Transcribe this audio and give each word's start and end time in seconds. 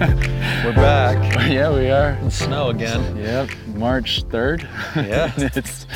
We're 0.64 0.72
back. 0.72 1.18
yeah, 1.50 1.70
we 1.70 1.90
are. 1.90 2.12
In 2.22 2.30
snow 2.30 2.70
again. 2.70 3.18
Yep, 3.18 3.50
March 3.74 4.24
3rd. 4.28 4.62
Yeah. 4.96 5.30
and 5.36 5.54
it's 5.54 5.86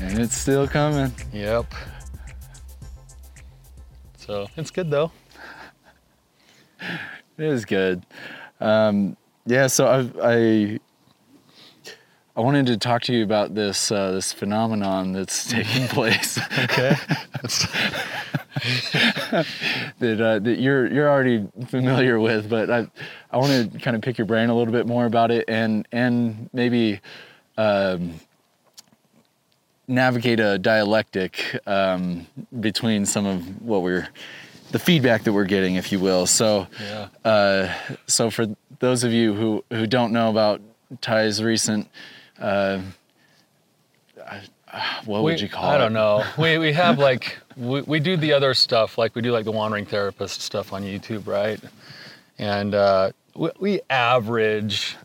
and 0.00 0.20
it's 0.20 0.36
still 0.36 0.68
coming. 0.68 1.12
Yep. 1.32 1.66
So 4.18 4.46
it's 4.56 4.70
good 4.70 4.88
though. 4.88 5.10
It 6.80 7.44
is 7.44 7.64
good. 7.64 8.06
Um, 8.60 9.16
yeah, 9.46 9.66
so 9.66 9.88
I, 9.88 10.30
I 10.32 10.80
I 12.36 12.40
wanted 12.40 12.66
to 12.66 12.76
talk 12.76 13.02
to 13.02 13.12
you 13.12 13.22
about 13.22 13.54
this 13.54 13.92
uh, 13.92 14.10
this 14.10 14.32
phenomenon 14.32 15.12
that's 15.12 15.48
taking 15.48 15.86
place. 15.88 16.38
Okay. 16.64 16.96
that 19.98 20.20
uh, 20.20 20.38
that 20.38 20.58
you're 20.58 20.92
you're 20.92 21.08
already 21.08 21.46
familiar 21.68 22.18
with, 22.18 22.48
but 22.48 22.70
I 22.70 22.88
I 23.30 23.36
want 23.36 23.72
to 23.72 23.78
kind 23.78 23.94
of 23.94 24.02
pick 24.02 24.18
your 24.18 24.26
brain 24.26 24.48
a 24.48 24.56
little 24.56 24.72
bit 24.72 24.86
more 24.86 25.04
about 25.06 25.30
it 25.30 25.44
and 25.48 25.86
and 25.92 26.48
maybe 26.52 27.00
um, 27.58 28.14
navigate 29.86 30.40
a 30.40 30.58
dialectic 30.58 31.60
um, 31.66 32.26
between 32.60 33.04
some 33.04 33.26
of 33.26 33.62
what 33.62 33.82
we're 33.82 34.08
the 34.72 34.78
feedback 34.78 35.24
that 35.24 35.32
we're 35.32 35.44
getting, 35.44 35.74
if 35.74 35.92
you 35.92 36.00
will. 36.00 36.26
So 36.26 36.66
yeah. 36.80 37.08
uh, 37.24 37.74
so 38.06 38.30
for 38.30 38.46
those 38.78 39.04
of 39.04 39.12
you 39.12 39.34
who 39.34 39.64
who 39.70 39.86
don't 39.86 40.12
know 40.12 40.30
about 40.30 40.60
Ty's 41.00 41.42
recent. 41.42 41.88
Uh, 42.38 42.80
what 45.04 45.22
we, 45.22 45.32
would 45.32 45.40
you 45.40 45.48
call 45.48 45.64
I 45.64 45.74
it? 45.74 45.76
I 45.76 45.78
don't 45.78 45.92
know. 45.92 46.24
We 46.38 46.58
we 46.58 46.72
have 46.72 46.98
like 47.10 47.38
we, 47.56 47.82
we 47.82 48.00
do 48.00 48.16
the 48.16 48.32
other 48.32 48.54
stuff 48.54 48.98
like 48.98 49.14
we 49.14 49.22
do 49.22 49.32
like 49.32 49.44
the 49.44 49.52
wandering 49.52 49.86
therapist 49.86 50.40
stuff 50.40 50.72
on 50.72 50.82
YouTube, 50.82 51.26
right? 51.26 51.60
And 52.38 52.74
uh, 52.74 53.12
we, 53.36 53.50
we 53.60 53.80
average 53.90 54.96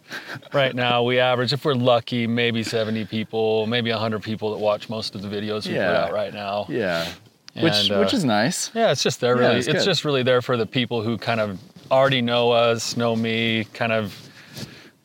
right 0.54 0.74
now. 0.74 1.04
We 1.04 1.20
average 1.20 1.54
if 1.54 1.66
we're 1.66 1.76
lucky, 1.76 2.26
maybe 2.26 2.64
70 2.64 3.06
people, 3.06 3.68
maybe 3.68 3.92
100 3.92 4.24
people 4.24 4.52
that 4.52 4.58
watch 4.58 4.90
most 4.90 5.14
of 5.16 5.22
the 5.22 5.28
videos 5.28 5.68
we 5.68 5.74
put 5.74 5.82
out 5.82 6.14
right 6.14 6.34
now. 6.34 6.66
Yeah, 6.70 7.12
which 7.60 7.74
And, 7.74 8.00
which 8.00 8.14
uh, 8.14 8.18
is 8.18 8.26
nice. 8.26 8.72
Yeah, 8.74 8.92
it's 8.92 9.04
just 9.04 9.20
there 9.20 9.36
Yeah, 9.36 9.50
really. 9.50 9.60
it's 9.60 9.68
it's 9.68 9.86
just 9.86 10.06
really 10.06 10.24
there 10.24 10.42
for 10.42 10.58
the 10.58 10.66
people 10.66 11.04
who 11.04 11.18
kind 11.18 11.40
of 11.40 11.60
already 11.92 12.22
know 12.22 12.52
us, 12.52 12.98
know 12.98 13.16
me, 13.16 13.66
kind 13.74 13.92
of, 13.92 14.16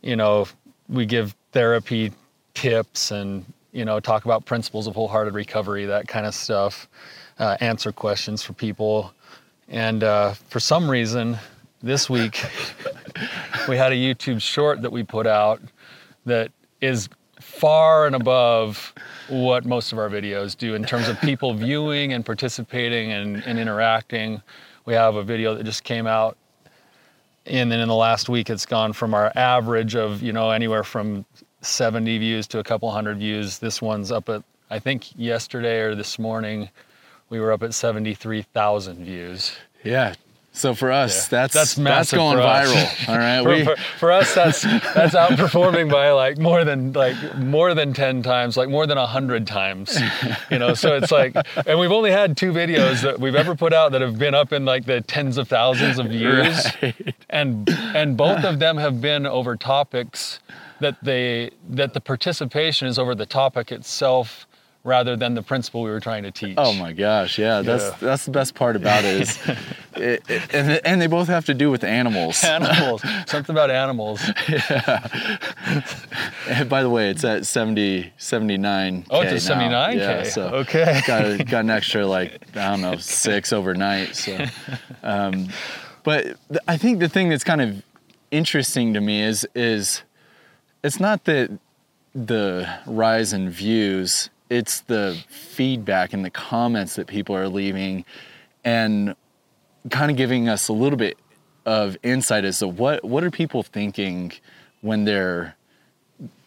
you 0.03 0.17
know, 0.17 0.47
we 0.89 1.07
give 1.07 1.35
therapy 1.53 2.13
tips 2.55 3.11
and, 3.11 3.45
you 3.73 3.85
know, 3.85 4.01
talk 4.01 4.25
about 4.25 4.45
principles 4.45 4.87
of 4.87 4.95
wholehearted 4.95 5.35
recovery, 5.35 5.85
that 5.87 6.09
kind 6.09 6.27
of 6.27 6.35
stuff, 6.35 6.89
uh, 7.39 7.57
answer 7.61 7.93
questions 7.93 8.43
for 8.43 8.53
people. 8.53 9.13
And 9.69 10.05
uh, 10.05 10.33
for 10.49 10.61
some 10.61 10.89
reason, 10.89 11.39
this 11.83 12.09
week, 12.09 12.43
we 13.69 13.77
had 13.77 13.93
a 13.93 13.97
YouTube 13.97 14.41
short 14.41 14.83
that 14.83 14.91
we 14.91 15.03
put 15.03 15.27
out 15.27 15.61
that 16.25 16.51
is 16.81 17.09
far 17.41 18.07
and 18.07 18.17
above 18.17 18.95
what 19.29 19.65
most 19.65 19.93
of 19.93 19.99
our 19.99 20.09
videos 20.09 20.57
do 20.57 20.75
in 20.75 20.85
terms 20.85 21.09
of 21.09 21.21
people 21.21 21.55
viewing 21.67 22.13
and 22.13 22.25
participating 22.25 23.13
and, 23.13 23.43
and 23.45 23.59
interacting. 23.59 24.41
We 24.87 24.95
have 24.95 25.17
a 25.17 25.23
video 25.23 25.55
that 25.55 25.65
just 25.65 25.85
came 25.85 26.07
out, 26.07 26.37
and 27.47 27.71
then 27.71 27.81
in 27.81 27.89
the 27.89 27.95
last 27.95 28.29
week, 28.29 28.51
it's 28.51 28.67
gone 28.67 28.93
from 28.93 29.15
our 29.15 29.33
average 29.35 29.95
of 29.95 30.23
you 30.23 30.33
know 30.33 30.51
anywhere 30.51 30.85
from 30.85 31.25
70 31.67 32.19
views 32.19 32.47
to 32.49 32.59
a 32.59 32.65
couple 32.65 32.91
hundred 32.91 33.19
views. 33.19 33.59
This 33.59 33.81
one's 33.83 34.11
up 34.13 34.29
at 34.29 34.43
I 34.71 34.79
think 34.79 35.17
yesterday 35.17 35.81
or 35.81 35.95
this 35.95 36.19
morning, 36.19 36.71
we 37.29 37.39
were 37.39 37.53
up 37.53 37.63
at 37.63 37.75
73,000 37.75 39.05
views. 39.05 39.53
Yeah. 39.85 40.15
So 40.57 40.73
for 40.73 40.93
us, 40.93 41.25
Yeah. 41.31 41.41
that's 41.43 41.53
That's 41.53 41.75
that's, 41.75 42.13
going 42.13 42.39
viral. 42.39 43.09
All 43.09 43.19
right. 43.19 43.43
for, 43.43 43.49
we, 43.49 43.65
for, 43.65 43.77
for 43.99 44.13
us 44.13 44.33
that's 44.35 44.63
that's 44.63 45.15
outperforming 45.17 45.91
by 45.91 46.13
like 46.13 46.39
more 46.39 46.65
than 46.65 46.93
like 46.93 47.17
more 47.37 47.75
than 47.75 47.93
10 47.93 48.23
times 48.23 48.57
like 48.57 48.69
more 48.69 48.87
than 48.87 48.97
100 48.97 49.47
times 49.49 49.99
you 50.53 50.59
know 50.61 50.73
so 50.75 50.95
it's 50.97 51.11
like 51.11 51.35
and 51.67 51.79
we've 51.79 51.91
only 51.91 52.13
had 52.13 52.37
two 52.37 52.53
videos 52.53 53.03
that 53.03 53.19
we've 53.19 53.35
ever 53.35 53.57
put 53.57 53.73
out 53.73 53.91
that 53.93 54.01
have 54.01 54.17
been 54.17 54.35
up 54.35 54.53
in 54.53 54.65
like 54.65 54.85
the 54.87 55.01
tens 55.01 55.39
of 55.39 55.49
thousands 55.49 55.99
of 55.99 56.07
views 56.07 56.67
Right. 56.83 57.15
and 57.31 57.69
and 57.93 58.17
both 58.17 58.45
of 58.45 58.61
them 58.61 58.77
have 58.77 59.01
been 59.01 59.27
over 59.27 59.57
topics 59.57 60.39
that 60.85 60.97
they 61.03 61.51
that 61.71 61.91
the 61.95 62.01
participation 62.01 62.87
is 62.89 62.99
over 62.99 63.15
the 63.15 63.27
topic 63.27 63.73
itself 63.73 64.47
rather 64.87 65.17
than 65.17 65.33
the 65.35 65.41
principle 65.43 65.83
we 65.83 65.89
were 65.91 65.99
trying 66.09 66.23
to 66.23 66.31
teach 66.31 66.55
Oh 66.59 66.75
my 66.75 66.93
gosh, 66.93 67.39
yeah, 67.39 67.63
that's 67.63 67.85
Yeah. 67.85 67.97
that's 68.09 68.25
the 68.27 68.31
best 68.41 68.55
part 68.55 68.77
about 68.77 69.03
it 69.05 69.15
is, 69.23 69.39
it, 69.97 70.23
it- 70.29 70.55
and 70.55 70.81
and 70.85 71.01
they 71.01 71.07
both 71.07 71.29
have 71.29 71.47
to 71.47 71.55
do 71.55 71.71
with 71.71 71.85
animals. 71.85 72.45
animals 72.59 73.01
something 73.27 73.55
about 73.55 73.71
animals 73.71 74.21
And 76.49 76.69
by 76.69 76.83
the 76.83 76.91
way, 76.91 77.09
it's 77.11 77.25
at 77.25 77.47
70, 77.47 78.13
79. 78.19 79.07
oh 79.11 79.21
it's 79.23 79.49
a 79.49 79.53
79k 79.53 79.97
Yeah, 79.97 80.23
so 80.25 80.43
okay 80.63 81.01
got 81.07 81.47
got 81.47 81.61
an 81.65 81.71
extra 81.71 82.07
like 82.07 82.33
I 82.55 82.71
don't 82.71 82.83
know 82.83 82.97
six 82.99 83.53
overnight. 83.53 84.15
So, 84.17 84.45
um, 85.03 85.49
but 86.03 86.37
I 86.69 86.77
think 86.77 86.99
the 87.01 87.09
thing 87.09 87.31
that's 87.31 87.45
kind 87.45 87.63
of 87.63 87.83
interesting 88.31 88.93
to 88.95 89.01
me 89.01 89.23
is 89.23 89.47
is 89.55 90.03
it's 90.85 91.01
not 91.01 91.25
that 91.25 91.51
the 92.15 92.69
rise 92.87 93.33
in 93.33 93.51
views, 93.51 94.31
it's 94.51 94.83
the 94.83 95.19
feedback 95.29 96.13
and 96.13 96.25
the 96.25 96.31
comments 96.31 96.95
that 96.95 97.09
people 97.09 97.35
are 97.35 97.49
leaving, 97.49 98.05
and 98.65 99.17
kind 99.91 100.11
of 100.11 100.17
giving 100.17 100.49
us 100.49 100.69
a 100.69 100.73
little 100.73 100.97
bit 100.99 101.19
of 101.67 101.97
insight 102.03 102.45
as 102.45 102.59
to 102.61 102.69
what 102.69 103.03
what 103.05 103.25
are 103.25 103.31
people 103.31 103.63
thinking 103.63 104.33
when 104.83 105.05
they're 105.05 105.57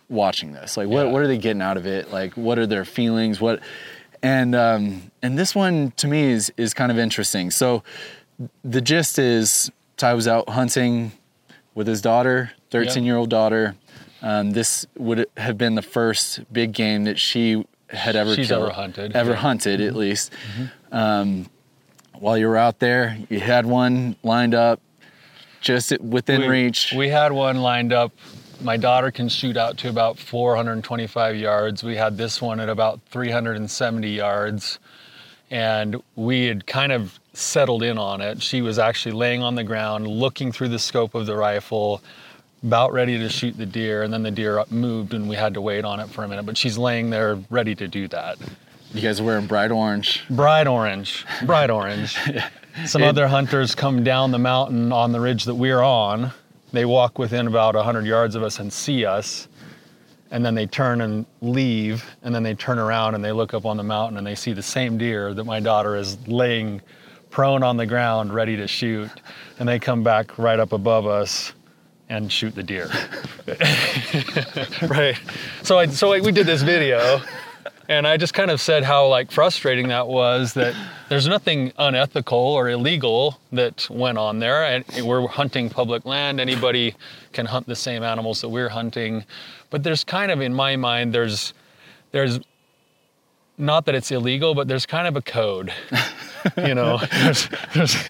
watching 0.10 0.54
this? 0.54 0.78
Like 0.78 0.88
what, 0.88 1.08
Yeah. 1.08 1.12
what 1.12 1.22
are 1.24 1.28
they 1.28 1.38
getting 1.38 1.62
out 1.62 1.76
of 1.76 1.86
it? 1.88 2.12
Like 2.12 2.34
what 2.36 2.60
are 2.60 2.68
their 2.68 2.86
feelings? 2.86 3.42
What 3.42 3.60
and 4.24 4.56
um 4.56 5.12
and 5.24 5.38
this 5.38 5.56
one 5.56 5.92
to 5.98 6.08
me 6.08 6.32
is 6.32 6.54
is 6.56 6.74
kind 6.74 6.92
of 6.92 7.00
interesting. 7.00 7.50
So 7.52 7.84
the 8.64 8.80
gist 8.82 9.18
is 9.20 9.72
ty 9.98 10.14
was 10.14 10.28
out 10.28 10.48
hunting 10.50 11.12
with 11.74 11.88
his 11.88 12.02
daughter 12.02 12.52
13 12.70 13.04
year 13.04 13.18
old 13.18 13.30
daughter 13.30 13.76
um, 14.22 14.52
this 14.52 14.86
would 14.98 15.28
have 15.38 15.58
been 15.58 15.76
the 15.76 15.82
first 15.82 16.52
big 16.52 16.72
game 16.74 17.04
that 17.06 17.20
she 17.20 17.66
had 17.90 18.16
ever 18.16 18.36
She's 18.36 18.50
killed, 18.50 18.64
ever 18.64 18.74
hunted, 18.74 19.16
ever 19.16 19.30
yeah. 19.30 19.36
Mm-hmm. 19.36 19.42
hunted 19.42 19.82
at 19.82 19.96
least 19.96 20.34
um, 20.92 21.48
while 22.14 22.38
you 22.38 22.48
were 22.48 22.58
out 22.58 22.80
there 22.80 23.18
you 23.30 23.40
had 23.40 23.66
one 23.66 24.16
lined 24.24 24.54
up 24.54 24.82
just 25.62 26.00
within 26.00 26.42
we, 26.42 26.48
reach 26.48 26.94
We 26.96 27.10
had 27.10 27.32
one 27.32 27.62
lined 27.62 27.94
up. 27.94 28.12
My 28.62 28.78
daughter 28.78 29.12
can 29.12 29.30
shoot 29.30 29.58
out 29.58 29.78
to 29.80 29.90
about 29.90 30.18
425 30.18 31.36
yards. 31.36 31.84
We 31.84 31.96
had 31.96 32.18
this 32.18 32.42
one 32.42 32.60
at 32.60 32.70
about 32.70 33.02
370 33.10 34.10
yards. 34.10 34.80
And 35.50 36.02
we 36.16 36.46
had 36.46 36.66
kind 36.68 36.92
of 36.92 37.20
settled 37.34 37.84
in 37.84 37.98
on 37.98 38.20
it. 38.22 38.42
She 38.42 38.62
was 38.62 38.80
actually 38.80 39.14
laying 39.14 39.44
on 39.44 39.56
the 39.56 39.64
ground, 39.64 40.08
looking 40.08 40.52
through 40.52 40.70
the 40.70 40.80
scope 40.80 41.16
of 41.16 41.26
the 41.26 41.36
rifle, 41.36 42.02
about 42.64 42.92
ready 42.94 43.18
to 43.18 43.30
shoot 43.30 43.58
the 43.58 43.66
deer. 43.66 44.04
And 44.04 44.12
then 44.12 44.24
the 44.24 44.32
deer 44.32 44.64
moved, 44.70 45.14
and 45.14 45.30
we 45.30 45.36
had 45.36 45.54
to 45.54 45.62
wait 45.62 45.86
on 45.86 46.00
it 46.00 46.10
for 46.10 46.24
a 46.24 46.28
minute. 46.28 46.46
But 46.46 46.58
she's 46.58 46.78
laying 46.78 47.10
there 47.10 47.40
ready 47.50 47.76
to 47.76 47.88
do 47.88 48.08
that. 48.10 48.38
you 48.94 49.02
guys 49.02 49.20
are 49.20 49.24
wearing 49.24 49.46
bright 49.48 49.72
orange 49.72 50.24
Bright 50.30 50.68
orange, 50.68 51.26
bright 51.46 51.70
orange. 51.70 52.18
Some 52.86 53.02
It- 53.04 53.08
other 53.08 53.28
hunters 53.28 53.74
come 53.76 54.04
down 54.04 54.32
the 54.32 54.40
mountain 54.40 54.92
on 54.92 55.12
the 55.12 55.20
ridge 55.20 55.46
that 55.46 55.56
we're 55.56 55.82
on. 55.82 56.32
They 56.74 56.86
walk 56.86 57.18
within 57.18 57.48
about 57.48 57.76
100 57.76 58.06
yards 58.06 58.36
of 58.36 58.44
us 58.44 58.60
and 58.60 58.72
see 58.72 59.06
us. 59.06 59.48
And 60.30 60.46
then 60.46 60.54
they 60.56 60.66
turn 60.66 61.00
and 61.02 61.26
leave. 61.42 62.04
And 62.24 62.36
then 62.36 62.44
they 62.44 62.54
turn 62.54 62.78
around 62.78 63.16
and 63.16 63.24
they 63.24 63.32
look 63.32 63.54
up 63.54 63.66
on 63.66 63.78
the 63.78 63.84
mountain 63.84 64.18
and 64.18 64.28
they 64.28 64.36
see 64.36 64.52
the 64.52 64.62
same 64.62 64.98
deer 64.98 65.34
that 65.34 65.46
my 65.46 65.60
daughter 65.62 65.96
is 65.96 66.18
laying 66.28 66.82
prone 67.30 67.64
on 67.64 67.78
the 67.78 67.86
ground 67.86 68.34
ready 68.34 68.58
to 68.58 68.68
shoot. 68.68 69.10
And 69.60 69.68
they 69.68 69.80
come 69.80 70.04
back 70.04 70.38
right 70.38 70.60
up 70.60 70.74
above 70.74 71.08
us 71.08 71.54
and 72.10 72.32
shoot 72.32 72.56
the 72.56 72.64
deer. 72.64 72.90
right. 74.88 75.20
So 75.64 75.80
I, 75.80 75.88
so 75.88 76.20
we 76.22 76.32
did 76.32 76.46
this 76.46 76.62
video 76.62 77.22
and 77.90 78.08
I 78.08 78.18
just 78.18 78.34
kind 78.34 78.52
of 78.52 78.60
said 78.60 78.84
how 78.84 79.08
like 79.08 79.32
frustrating 79.32 79.88
that 79.90 80.08
was 80.08 80.54
that 80.54 80.76
there's 81.10 81.28
nothing 81.28 81.72
unethical 81.78 82.38
or 82.38 82.70
illegal 82.70 83.40
that 83.52 83.88
went 83.90 84.18
on 84.18 84.40
there 84.40 84.64
and 84.66 84.86
we're 85.06 85.28
hunting 85.28 85.70
public 85.70 86.06
land 86.06 86.40
anybody 86.40 86.96
can 87.34 87.46
hunt 87.46 87.68
the 87.68 87.76
same 87.76 88.04
animals 88.04 88.42
that 88.42 88.50
we're 88.50 88.70
hunting 88.70 89.24
but 89.70 89.84
there's 89.84 90.04
kind 90.04 90.32
of 90.32 90.42
in 90.42 90.54
my 90.54 90.76
mind 90.76 91.14
there's 91.14 91.54
there's 92.12 92.40
not 93.58 93.86
that 93.86 93.96
it's 93.96 94.12
illegal 94.12 94.54
but 94.54 94.68
there's 94.68 94.86
kind 94.86 95.08
of 95.08 95.16
a 95.16 95.22
code 95.22 95.74
you 96.58 96.76
know 96.76 96.98
there's, 97.24 97.50
there's 97.74 98.10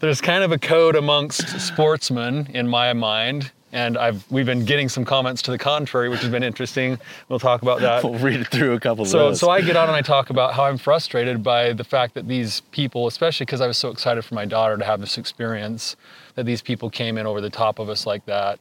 there's 0.00 0.20
kind 0.20 0.42
of 0.44 0.52
a 0.52 0.58
code 0.58 0.96
amongst 0.96 1.60
sportsmen 1.60 2.46
in 2.54 2.68
my 2.68 2.92
mind 2.92 3.50
And 3.70 3.98
I've 3.98 4.24
we've 4.30 4.46
been 4.46 4.64
getting 4.64 4.88
some 4.88 5.04
comments 5.04 5.42
to 5.42 5.50
the 5.50 5.58
contrary, 5.58 6.08
which 6.08 6.20
has 6.20 6.30
been 6.30 6.42
interesting. 6.42 6.98
We'll 7.28 7.38
talk 7.38 7.60
about 7.60 7.80
that. 7.80 8.02
We'll 8.02 8.18
read 8.18 8.40
it 8.40 8.48
through 8.48 8.72
a 8.72 8.80
couple 8.80 9.02
of 9.02 9.08
So, 9.10 9.18
those. 9.18 9.40
so 9.40 9.50
I 9.50 9.60
get 9.60 9.76
on 9.76 9.88
and 9.88 9.96
I 9.96 10.00
talk 10.00 10.30
about 10.30 10.54
how 10.54 10.64
I'm 10.64 10.78
frustrated 10.78 11.42
by 11.42 11.74
the 11.74 11.84
fact 11.84 12.14
that 12.14 12.26
these 12.26 12.62
people, 12.72 13.06
especially 13.06 13.44
because 13.44 13.60
I 13.60 13.66
was 13.66 13.76
so 13.76 13.90
excited 13.90 14.24
for 14.24 14.34
my 14.34 14.46
daughter 14.46 14.78
to 14.78 14.84
have 14.84 15.00
this 15.00 15.18
experience, 15.18 15.96
that 16.34 16.46
these 16.46 16.62
people 16.62 16.88
came 16.88 17.18
in 17.18 17.26
over 17.26 17.42
the 17.42 17.50
top 17.50 17.78
of 17.78 17.90
us 17.90 18.06
like 18.06 18.24
that, 18.24 18.58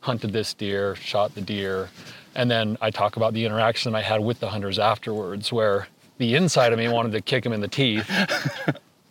hunted 0.00 0.32
this 0.34 0.52
deer, 0.52 0.94
shot 0.96 1.34
the 1.34 1.40
deer, 1.40 1.88
and 2.34 2.50
then 2.50 2.76
I 2.82 2.90
talk 2.90 3.16
about 3.16 3.32
the 3.32 3.46
interaction 3.46 3.94
I 3.94 4.02
had 4.02 4.20
with 4.20 4.40
the 4.40 4.48
hunters 4.50 4.78
afterwards, 4.78 5.52
where 5.52 5.88
the 6.24 6.36
inside 6.36 6.72
of 6.72 6.78
me 6.78 6.88
wanted 6.88 7.12
to 7.12 7.20
kick 7.20 7.44
him 7.44 7.52
in 7.52 7.60
the 7.60 7.68
teeth, 7.68 8.10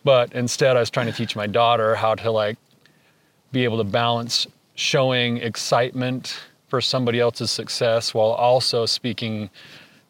but 0.02 0.32
instead 0.32 0.76
I 0.76 0.80
was 0.80 0.90
trying 0.90 1.06
to 1.06 1.12
teach 1.12 1.36
my 1.36 1.46
daughter 1.46 1.94
how 1.94 2.16
to 2.16 2.30
like 2.30 2.58
be 3.52 3.62
able 3.62 3.78
to 3.78 3.84
balance 3.84 4.48
showing 4.74 5.36
excitement 5.36 6.40
for 6.66 6.80
somebody 6.80 7.20
else's 7.20 7.52
success 7.52 8.14
while 8.14 8.30
also 8.30 8.84
speaking 8.84 9.48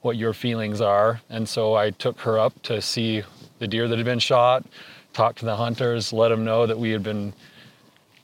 what 0.00 0.16
your 0.16 0.32
feelings 0.32 0.80
are. 0.80 1.20
And 1.28 1.46
so 1.46 1.74
I 1.74 1.90
took 1.90 2.18
her 2.20 2.38
up 2.38 2.54
to 2.62 2.80
see 2.80 3.22
the 3.58 3.68
deer 3.68 3.86
that 3.86 3.98
had 3.98 4.06
been 4.06 4.18
shot, 4.18 4.64
talked 5.12 5.40
to 5.40 5.44
the 5.44 5.56
hunters, 5.56 6.10
let 6.10 6.28
them 6.28 6.42
know 6.42 6.66
that 6.66 6.78
we 6.78 6.90
had 6.90 7.02
been, 7.02 7.34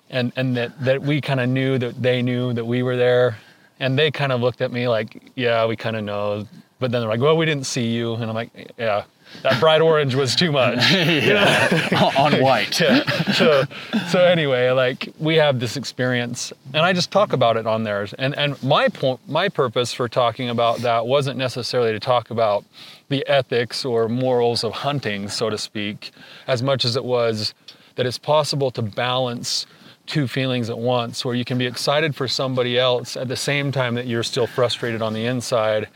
and, 0.08 0.32
and 0.36 0.56
that, 0.56 0.82
that 0.82 1.02
we 1.02 1.20
kind 1.20 1.40
of 1.40 1.50
knew 1.50 1.76
that 1.76 2.00
they 2.02 2.22
knew 2.22 2.54
that 2.54 2.64
we 2.64 2.82
were 2.82 2.96
there. 2.96 3.36
And 3.78 3.98
they 3.98 4.10
kind 4.10 4.32
of 4.32 4.40
looked 4.40 4.62
at 4.62 4.72
me 4.72 4.88
like, 4.88 5.30
yeah, 5.34 5.66
we 5.66 5.76
kind 5.76 5.96
of 5.96 6.04
know. 6.04 6.46
But 6.80 6.90
then 6.90 7.00
they're 7.00 7.10
like, 7.10 7.20
well, 7.20 7.36
we 7.36 7.46
didn't 7.46 7.66
see 7.66 7.86
you. 7.86 8.14
And 8.14 8.24
I'm 8.24 8.34
like, 8.34 8.72
yeah, 8.78 9.04
that 9.42 9.60
bright 9.60 9.80
orange 9.80 10.14
was 10.14 10.34
too 10.34 10.50
much. 10.50 10.78
yeah. 10.92 12.12
on 12.18 12.40
white. 12.40 12.80
yeah. 12.80 13.04
So, 13.32 13.64
so 14.08 14.24
anyway, 14.24 14.70
like 14.70 15.08
we 15.18 15.36
have 15.36 15.60
this 15.60 15.76
experience, 15.76 16.52
and 16.74 16.84
I 16.84 16.92
just 16.92 17.10
talk 17.10 17.32
about 17.32 17.56
it 17.56 17.66
on 17.66 17.84
there. 17.84 18.08
And 18.18 18.36
and 18.36 18.60
my 18.62 18.88
point, 18.88 19.20
my 19.28 19.48
purpose 19.48 19.92
for 19.92 20.08
talking 20.08 20.48
about 20.48 20.78
that 20.78 21.06
wasn't 21.06 21.38
necessarily 21.38 21.92
to 21.92 22.00
talk 22.00 22.30
about 22.30 22.64
the 23.08 23.26
ethics 23.26 23.84
or 23.84 24.08
morals 24.08 24.64
of 24.64 24.72
hunting, 24.72 25.28
so 25.28 25.50
to 25.50 25.58
speak, 25.58 26.10
as 26.46 26.62
much 26.62 26.84
as 26.84 26.96
it 26.96 27.04
was 27.04 27.54
that 27.96 28.06
it's 28.06 28.18
possible 28.18 28.70
to 28.70 28.82
balance 28.82 29.66
two 30.06 30.26
feelings 30.26 30.70
at 30.70 30.78
once, 30.78 31.24
where 31.24 31.34
you 31.34 31.44
can 31.44 31.58
be 31.58 31.66
excited 31.66 32.14
for 32.16 32.26
somebody 32.26 32.78
else 32.78 33.16
at 33.16 33.28
the 33.28 33.36
same 33.36 33.70
time 33.70 33.94
that 33.94 34.06
you're 34.06 34.22
still 34.22 34.46
frustrated 34.46 35.02
on 35.02 35.12
the 35.12 35.26
inside, 35.26 35.88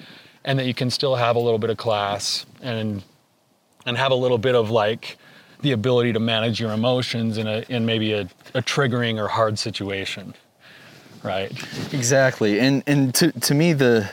and 0.44 0.58
that 0.58 0.66
you 0.66 0.74
can 0.74 0.90
still 0.90 1.16
have 1.16 1.36
a 1.36 1.38
little 1.40 1.58
bit 1.58 1.70
of 1.70 1.76
class 1.76 2.46
and 2.62 3.02
and 3.86 3.96
have 3.96 4.12
a 4.12 4.16
little 4.16 4.38
bit 4.38 4.54
of 4.54 4.70
like 4.70 5.18
the 5.60 5.72
ability 5.72 6.12
to 6.12 6.20
manage 6.20 6.60
your 6.60 6.72
emotions 6.72 7.38
in 7.38 7.46
a 7.46 7.64
in 7.68 7.86
maybe 7.86 8.12
a, 8.12 8.22
a 8.54 8.62
triggering 8.62 9.18
or 9.18 9.28
hard 9.28 9.58
situation 9.58 10.34
right 11.22 11.52
Exactly. 11.92 12.60
And 12.60 12.82
and 12.86 13.14
to 13.14 13.32
to 13.32 13.54
me 13.54 13.72
the 13.72 14.10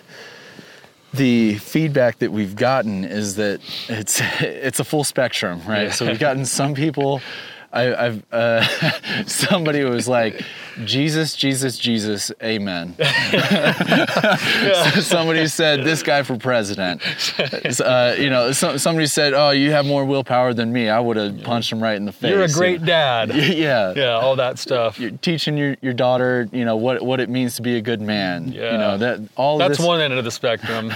the 1.13 1.55
feedback 1.55 2.19
that 2.19 2.31
we've 2.31 2.55
gotten 2.55 3.03
is 3.03 3.35
that 3.35 3.59
it's 3.89 4.21
it's 4.39 4.79
a 4.79 4.83
full 4.83 5.03
spectrum, 5.03 5.61
right? 5.67 5.91
So 5.91 6.05
we've 6.05 6.19
gotten 6.19 6.45
some 6.45 6.73
people. 6.73 7.21
I, 7.73 8.05
I've 8.05 8.33
uh, 8.33 8.63
somebody 9.25 9.83
was 9.83 10.07
like, 10.07 10.43
Jesus, 10.83 11.35
Jesus, 11.35 11.77
Jesus, 11.77 12.31
Amen. 12.43 12.95
so 12.97 13.03
somebody 15.01 15.47
said 15.47 15.83
this 15.83 16.03
guy 16.03 16.23
for 16.23 16.37
president. 16.37 17.01
Uh, 17.79 18.15
you 18.17 18.29
know, 18.29 18.51
so, 18.51 18.77
somebody 18.77 19.07
said, 19.07 19.33
"Oh, 19.33 19.51
you 19.51 19.71
have 19.71 19.85
more 19.85 20.05
willpower 20.05 20.53
than 20.53 20.73
me. 20.73 20.89
I 20.89 20.99
would 20.99 21.17
have 21.17 21.43
punched 21.43 21.71
him 21.71 21.81
right 21.81 21.95
in 21.95 22.05
the 22.05 22.11
face." 22.11 22.31
you're 22.31 22.43
a 22.43 22.49
great 22.49 22.83
dad 22.85 23.33
Yeah. 23.35 23.93
yeah 23.95 24.11
all 24.11 24.35
that 24.37 24.59
stuff 24.59 24.99
you're 24.99 25.11
teaching 25.11 25.57
your, 25.57 25.77
your 25.81 25.93
daughter, 25.93 26.47
you 26.51 26.65
know, 26.65 26.75
what 26.75 27.01
what 27.01 27.19
it 27.19 27.29
means 27.29 27.55
to 27.55 27.61
be 27.61 27.77
a 27.77 27.81
good 27.81 28.01
man. 28.01 28.51
Yeah. 28.51 28.71
You 28.71 28.77
know, 28.77 28.97
that 28.97 29.19
all 29.35 29.57
that's 29.57 29.77
this, 29.77 29.85
one 29.85 30.01
end 30.01 30.13
of 30.13 30.23
the 30.23 30.31
spectrum 30.31 30.91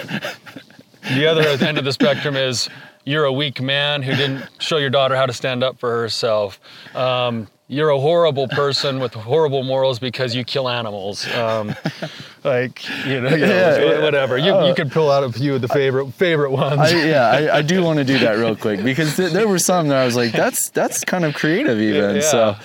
the 1.14 1.28
other 1.28 1.42
end 1.66 1.78
of 1.78 1.86
the 1.86 1.94
spectrum 1.94 2.36
is 2.36 2.70
you're 3.06 3.26
a 3.26 3.32
weak 3.34 3.62
man 3.62 4.02
who 4.04 4.16
didn't 4.16 4.50
show 4.60 4.78
your 4.78 4.90
daughter 4.90 5.16
how 5.16 5.26
to 5.26 5.34
stand 5.34 5.64
up 5.64 5.80
for 5.80 5.90
herself 6.02 6.60
um, 6.96 7.48
you're 7.68 7.90
a 7.90 8.00
horrible 8.00 8.48
person 8.50 9.00
with 9.00 9.14
horrible 9.16 9.64
morals 9.64 9.98
because 9.98 10.36
you 10.36 10.44
kill 10.44 10.70
animals. 10.70 11.28
Um, 11.34 11.74
like 12.44 12.88
you 13.08 13.20
know, 13.20 13.30
you 13.30 13.38
know, 13.38 13.48
Yeah, 13.48 13.78
yeah. 13.80 14.04
whatever. 14.04 14.38
You, 14.38 14.68
you 14.68 14.76
could 14.76 14.92
pull 14.92 15.10
out 15.10 15.24
a 15.24 15.32
few 15.32 15.56
of 15.56 15.62
the 15.62 15.68
favorite 15.68 16.14
favorite 16.14 16.52
ones. 16.52 16.80
I, 16.80 16.90
yeah, 17.08 17.28
I, 17.28 17.58
I 17.58 17.62
do 17.64 17.82
want 17.88 17.98
to 17.98 18.06
do 18.06 18.20
that 18.20 18.34
real 18.34 18.56
quick 18.56 18.84
because 18.84 19.16
th- 19.16 19.32
there 19.32 19.48
were 19.48 19.58
some 19.58 19.88
that 19.88 19.98
I 19.98 20.06
was 20.06 20.16
like, 20.16 20.32
that's 20.32 20.70
that's 20.70 21.04
kind 21.04 21.26
of 21.26 21.34
creative 21.34 21.80
even. 21.82 22.18
Yeah. 22.18 22.22
So, 22.22 22.56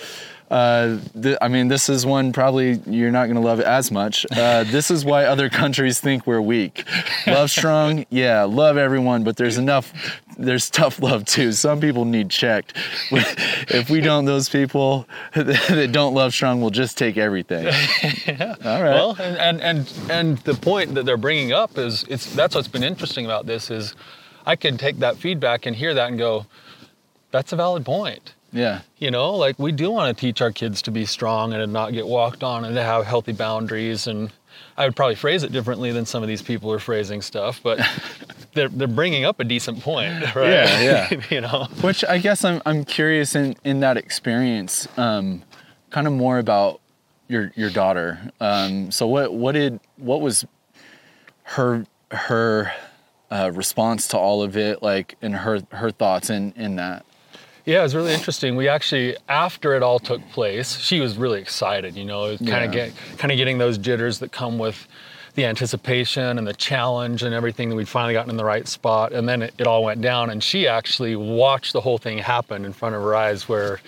uh, 0.50 0.98
th- 1.20 1.38
I 1.40 1.48
mean, 1.48 1.68
this 1.68 1.88
is 1.88 2.04
one 2.04 2.32
probably 2.32 2.80
you're 2.86 3.12
not 3.12 3.26
going 3.26 3.36
to 3.36 3.42
love 3.42 3.60
it 3.60 3.66
as 3.66 3.92
much. 3.92 4.26
Uh, 4.32 4.64
this 4.66 4.90
is 4.90 5.04
why 5.04 5.24
other 5.24 5.48
countries 5.48 6.00
think 6.00 6.26
we're 6.26 6.40
weak. 6.40 6.84
Love 7.26 7.50
strong, 7.60 8.04
yeah, 8.10 8.42
love 8.42 8.76
everyone, 8.76 9.22
but 9.22 9.36
there's 9.36 9.58
enough. 9.58 9.92
There's 10.36 10.70
tough 10.70 11.02
love 11.02 11.26
too. 11.26 11.52
Some 11.52 11.80
people 11.80 12.04
need 12.06 12.30
checked. 12.30 12.74
if 13.10 13.90
we 13.90 14.00
don't, 14.00 14.24
those 14.24 14.48
people 14.48 15.06
that 15.34 15.90
don't 15.92 16.14
love 16.14 16.32
strong 16.32 16.62
will 16.62 16.70
just 16.70 16.96
take 16.96 17.18
everything. 17.18 17.66
All 17.66 18.82
right. 18.82 18.94
Well, 18.94 19.16
and, 19.20 19.36
and 19.36 19.60
and 19.60 20.10
and 20.10 20.38
the 20.38 20.54
point 20.54 20.94
that 20.94 21.04
they're 21.04 21.18
bringing 21.18 21.52
up 21.52 21.76
is 21.76 22.04
it's 22.08 22.34
that's 22.34 22.54
what's 22.54 22.68
been 22.68 22.82
interesting 22.82 23.24
about 23.26 23.46
this 23.46 23.70
is 23.70 23.94
I 24.46 24.56
can 24.56 24.78
take 24.78 24.98
that 25.00 25.16
feedback 25.16 25.66
and 25.66 25.76
hear 25.76 25.94
that 25.94 26.08
and 26.08 26.18
go, 26.18 26.46
that's 27.30 27.52
a 27.52 27.56
valid 27.56 27.84
point. 27.84 28.34
Yeah. 28.52 28.80
You 28.98 29.10
know, 29.10 29.34
like 29.34 29.58
we 29.58 29.72
do 29.72 29.90
want 29.90 30.16
to 30.16 30.20
teach 30.20 30.40
our 30.40 30.52
kids 30.52 30.82
to 30.82 30.90
be 30.90 31.06
strong 31.06 31.52
and 31.52 31.60
to 31.60 31.66
not 31.66 31.92
get 31.92 32.06
walked 32.06 32.42
on 32.42 32.64
and 32.64 32.74
to 32.74 32.82
have 32.82 33.04
healthy 33.06 33.32
boundaries. 33.32 34.06
And 34.06 34.32
I 34.76 34.84
would 34.84 34.96
probably 34.96 35.14
phrase 35.14 35.42
it 35.42 35.52
differently 35.52 35.92
than 35.92 36.06
some 36.06 36.22
of 36.22 36.28
these 36.28 36.42
people 36.42 36.72
are 36.72 36.78
phrasing 36.78 37.22
stuff, 37.22 37.60
but 37.62 37.80
they're 38.54 38.68
they're 38.68 38.88
bringing 38.88 39.24
up 39.24 39.40
a 39.40 39.44
decent 39.44 39.80
point, 39.80 40.34
right? 40.34 40.50
Yeah, 40.50 41.08
yeah. 41.10 41.20
you 41.30 41.40
know. 41.40 41.68
Which 41.80 42.04
I 42.04 42.18
guess 42.18 42.44
I'm 42.44 42.60
I'm 42.66 42.84
curious 42.84 43.34
in 43.34 43.56
in 43.64 43.80
that 43.80 43.96
experience, 43.96 44.88
um, 44.96 45.42
kind 45.90 46.06
of 46.06 46.12
more 46.12 46.38
about 46.38 46.80
your 47.28 47.52
your 47.54 47.70
daughter. 47.70 48.32
Um, 48.40 48.90
so 48.90 49.06
what 49.06 49.32
what 49.32 49.52
did 49.52 49.80
what 49.96 50.20
was 50.20 50.44
her 51.44 51.84
her 52.10 52.72
uh, 53.30 53.50
response 53.54 54.08
to 54.08 54.18
all 54.18 54.42
of 54.42 54.56
it 54.56 54.82
like, 54.82 55.16
and 55.22 55.34
her 55.36 55.62
her 55.70 55.90
thoughts 55.90 56.30
in 56.30 56.52
in 56.56 56.76
that. 56.76 57.04
Yeah, 57.66 57.80
it 57.80 57.82
was 57.82 57.94
really 57.94 58.12
interesting. 58.14 58.56
We 58.56 58.68
actually, 58.68 59.16
after 59.28 59.74
it 59.74 59.82
all 59.82 59.98
took 59.98 60.26
place, 60.30 60.76
she 60.78 61.00
was 61.00 61.16
really 61.16 61.40
excited. 61.40 61.94
You 61.96 62.04
know, 62.04 62.36
kind 62.36 62.48
Yeah. 62.48 62.62
of 62.64 62.72
get, 62.72 62.92
kind 63.18 63.30
of 63.30 63.36
getting 63.36 63.58
those 63.58 63.78
jitters 63.78 64.18
that 64.20 64.32
come 64.32 64.58
with 64.58 64.88
the 65.34 65.44
anticipation 65.44 66.38
and 66.38 66.46
the 66.46 66.52
challenge 66.54 67.22
and 67.22 67.34
everything 67.34 67.68
that 67.68 67.76
we'd 67.76 67.88
finally 67.88 68.12
gotten 68.14 68.30
in 68.30 68.36
the 68.36 68.44
right 68.44 68.66
spot. 68.66 69.12
And 69.12 69.28
then 69.28 69.42
it, 69.42 69.54
it 69.58 69.66
all 69.66 69.84
went 69.84 70.00
down, 70.00 70.30
and 70.30 70.42
she 70.42 70.66
actually 70.66 71.14
watched 71.16 71.72
the 71.72 71.80
whole 71.80 71.98
thing 71.98 72.18
happen 72.18 72.64
in 72.64 72.72
front 72.72 72.94
of 72.96 73.02
her 73.02 73.14
eyes, 73.14 73.48
where 73.48 73.80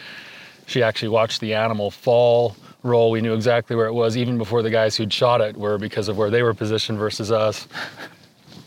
she 0.67 0.83
actually 0.83 1.09
watched 1.09 1.41
the 1.41 1.55
animal 1.55 1.91
fall, 1.91 2.55
roll. 2.85 3.11
We 3.11 3.21
knew 3.21 3.35
exactly 3.35 3.75
where 3.75 3.87
it 3.87 3.93
was, 3.93 4.17
even 4.17 4.39
before 4.39 4.63
the 4.63 4.71
guys 4.71 4.97
who'd 4.97 5.13
shot 5.13 5.41
it 5.41 5.57
were, 5.57 5.79
because 5.79 6.09
of 6.09 6.17
where 6.17 6.31
they 6.31 6.43
were 6.43 6.55
positioned 6.55 6.99
versus 6.99 7.33
us. 7.33 7.67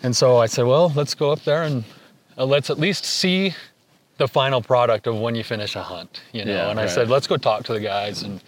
And 0.03 0.15
so 0.15 0.37
I 0.37 0.47
said, 0.47 0.65
well, 0.65 0.91
let's 0.95 1.15
go 1.15 1.31
up 1.31 1.43
there 1.45 1.63
and 1.63 1.83
uh, 2.37 2.45
let's 2.45 2.69
at 2.69 2.77
least 2.77 3.05
see 3.05 3.53
the 4.17 4.27
final 4.27 4.61
product 4.61 5.07
of 5.07 5.19
when 5.19 5.35
you 5.35 5.43
finish 5.43 5.75
a 5.75 5.83
hunt, 5.83 6.21
you 6.31 6.45
know. 6.45 6.53
Yeah, 6.53 6.69
and 6.69 6.79
I 6.79 6.83
right. 6.83 6.91
said, 6.91 7.09
let's 7.09 7.27
go 7.27 7.37
talk 7.37 7.63
to 7.65 7.73
the 7.73 7.79
guys. 7.79 8.23
And 8.23 8.41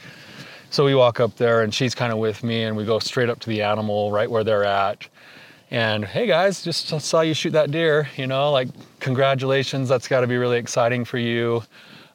so 0.70 0.86
we 0.86 0.96
walk 0.96 1.20
up 1.20 1.36
there, 1.36 1.64
and 1.64 1.74
she's 1.74 1.94
kind 1.94 2.12
of 2.14 2.20
with 2.20 2.44
me, 2.44 2.64
and 2.64 2.78
we 2.78 2.86
go 2.86 3.00
straight 3.00 3.30
up 3.30 3.40
to 3.42 3.50
the 3.50 3.62
animal, 3.62 4.12
right 4.12 4.30
where 4.30 4.44
they're 4.44 4.64
at. 4.64 5.08
And 5.70 6.06
hey 6.06 6.28
guys, 6.28 6.64
just 6.64 6.88
saw 7.02 7.22
you 7.22 7.34
shoot 7.34 7.52
that 7.52 7.72
deer. 7.72 8.08
You 8.16 8.28
know, 8.28 8.52
like 8.52 8.70
congratulations. 9.02 9.90
That's 9.90 10.08
got 10.08 10.22
to 10.22 10.28
be 10.28 10.38
really 10.38 10.58
exciting 10.58 11.04
for 11.04 11.18
you. 11.18 11.62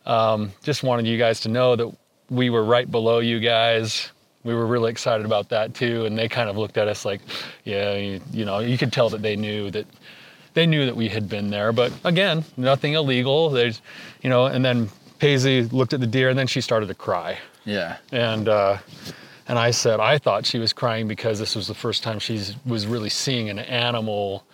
Um, 0.06 0.52
just 0.62 0.82
wanted 0.82 1.06
you 1.06 1.18
guys 1.18 1.40
to 1.40 1.48
know 1.48 1.76
that 1.76 1.94
we 2.30 2.48
were 2.48 2.64
right 2.64 2.90
below 2.90 3.18
you 3.18 3.40
guys. 3.40 4.10
We 4.42 4.54
were 4.54 4.66
really 4.66 4.90
excited 4.90 5.26
about 5.26 5.50
that 5.50 5.74
too. 5.74 6.06
And 6.06 6.18
they 6.18 6.28
kind 6.28 6.48
of 6.48 6.56
looked 6.56 6.78
at 6.78 6.88
us 6.88 7.04
like, 7.04 7.20
yeah, 7.64 7.94
you, 7.94 8.20
you 8.32 8.44
know, 8.44 8.60
you 8.60 8.78
could 8.78 8.92
tell 8.92 9.10
that 9.10 9.20
they 9.20 9.36
knew 9.36 9.70
that 9.70 9.86
they 10.54 10.66
knew 10.66 10.86
that 10.86 10.96
we 10.96 11.08
had 11.08 11.28
been 11.28 11.50
there. 11.50 11.72
But 11.72 11.92
again, 12.04 12.44
nothing 12.56 12.94
illegal. 12.94 13.50
There's, 13.50 13.80
you 14.22 14.30
know, 14.30 14.46
and 14.46 14.64
then 14.64 14.88
Paisley 15.18 15.62
looked 15.64 15.92
at 15.92 16.00
the 16.00 16.06
deer 16.06 16.28
and 16.28 16.38
then 16.38 16.46
she 16.46 16.60
started 16.60 16.86
to 16.86 16.94
cry. 16.94 17.38
Yeah. 17.64 17.96
And 18.10 18.48
uh, 18.48 18.78
and 19.48 19.58
I 19.58 19.70
said 19.70 20.00
I 20.00 20.18
thought 20.18 20.46
she 20.46 20.58
was 20.58 20.72
crying 20.72 21.08
because 21.08 21.38
this 21.38 21.54
was 21.54 21.66
the 21.68 21.74
first 21.74 22.02
time 22.02 22.18
she 22.18 22.40
was 22.66 22.86
really 22.86 23.10
seeing 23.10 23.48
an 23.48 23.58
animal 23.58 24.44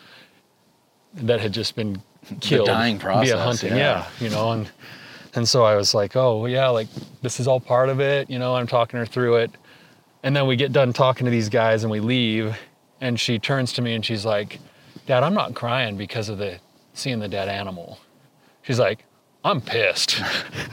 that 1.15 1.41
had 1.41 1.53
just 1.53 1.75
been 1.75 2.03
killed 2.41 2.67
dying 2.67 2.99
via 2.99 3.05
process, 3.05 3.39
hunting. 3.39 3.79
yeah. 3.79 4.07
you 4.21 4.29
know, 4.29 4.53
and 4.53 4.71
and 5.35 5.49
so 5.49 5.65
I 5.65 5.77
was 5.77 5.95
like, 5.95 6.17
oh 6.17 6.41
well, 6.41 6.49
yeah, 6.51 6.69
like 6.69 6.89
this 7.23 7.41
is 7.41 7.49
all 7.49 7.61
part 7.61 7.89
of 7.89 8.01
it. 8.01 8.29
You 8.31 8.39
know, 8.39 8.55
I'm 8.55 8.67
talking 8.67 8.99
her 8.99 9.07
through 9.07 9.37
it, 9.37 9.51
and 10.23 10.35
then 10.35 10.47
we 10.47 10.57
get 10.57 10.73
done 10.73 10.93
talking 10.93 11.25
to 11.25 11.31
these 11.31 11.49
guys 11.49 11.83
and 11.85 11.91
we 11.91 12.01
leave, 12.01 12.57
and 13.01 13.19
she 13.19 13.39
turns 13.39 13.73
to 13.75 13.83
me 13.83 13.95
and 13.95 14.05
she's 14.05 14.25
like, 14.25 14.59
Dad, 15.09 15.23
I'm 15.23 15.33
not 15.33 15.55
crying 15.55 15.97
because 15.97 16.29
of 16.29 16.37
the 16.37 16.61
seeing 16.93 17.19
the 17.19 17.29
dead 17.29 17.49
animal. 17.49 17.99
She's 18.63 18.79
like, 18.79 19.05
I'm 19.43 19.63
pissed. 19.63 20.21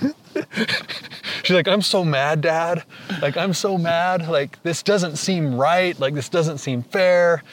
She's 1.44 1.56
like, 1.56 1.70
I'm 1.70 1.82
so 1.82 2.04
mad, 2.04 2.42
Dad. 2.42 2.84
Like 3.22 3.38
I'm 3.38 3.54
so 3.54 3.78
mad. 3.78 4.28
Like 4.28 4.62
this 4.64 4.84
doesn't 4.84 5.16
seem 5.16 5.56
right. 5.56 5.98
Like 5.98 6.14
this 6.14 6.28
doesn't 6.28 6.58
seem 6.58 6.84
fair. 6.84 7.44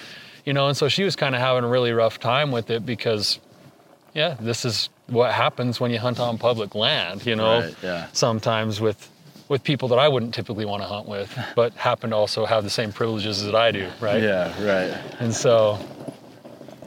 You 0.45 0.53
know, 0.55 0.67
and 0.67 0.77
so 0.77 0.89
she 0.89 1.05
was 1.05 1.15
kind 1.15 1.37
of 1.37 1.41
having 1.41 1.63
a 1.63 1.69
really 1.69 1.93
rough 1.93 2.19
time 2.19 2.51
with 2.51 2.69
it 2.71 2.85
because, 2.85 3.39
yeah, 4.13 4.37
this 4.41 4.65
is 4.65 4.89
what 5.07 5.31
happens 5.33 5.79
when 5.79 5.93
you 5.93 6.01
hunt 6.01 6.19
on 6.19 6.37
public 6.37 6.75
land. 6.75 7.25
You 7.25 7.37
know, 7.37 7.61
Right, 7.61 7.77
yeah. 7.81 8.07
sometimes 8.13 8.81
with 8.81 9.09
with 9.49 9.63
people 9.63 9.87
that 9.89 10.01
I 10.01 10.09
wouldn't 10.09 10.35
typically 10.35 10.65
want 10.65 10.83
to 10.83 10.89
hunt 10.89 11.07
with, 11.07 11.39
but 11.55 11.75
happen 11.75 12.11
to 12.11 12.17
also 12.17 12.45
have 12.45 12.65
the 12.65 12.71
same 12.71 12.91
privileges 12.93 13.45
that 13.45 13.55
I 13.55 13.71
do, 13.71 13.89
right? 14.01 14.21
Yeah, 14.21 14.51
right. 14.65 14.99
And 15.21 15.33
so, 15.33 15.79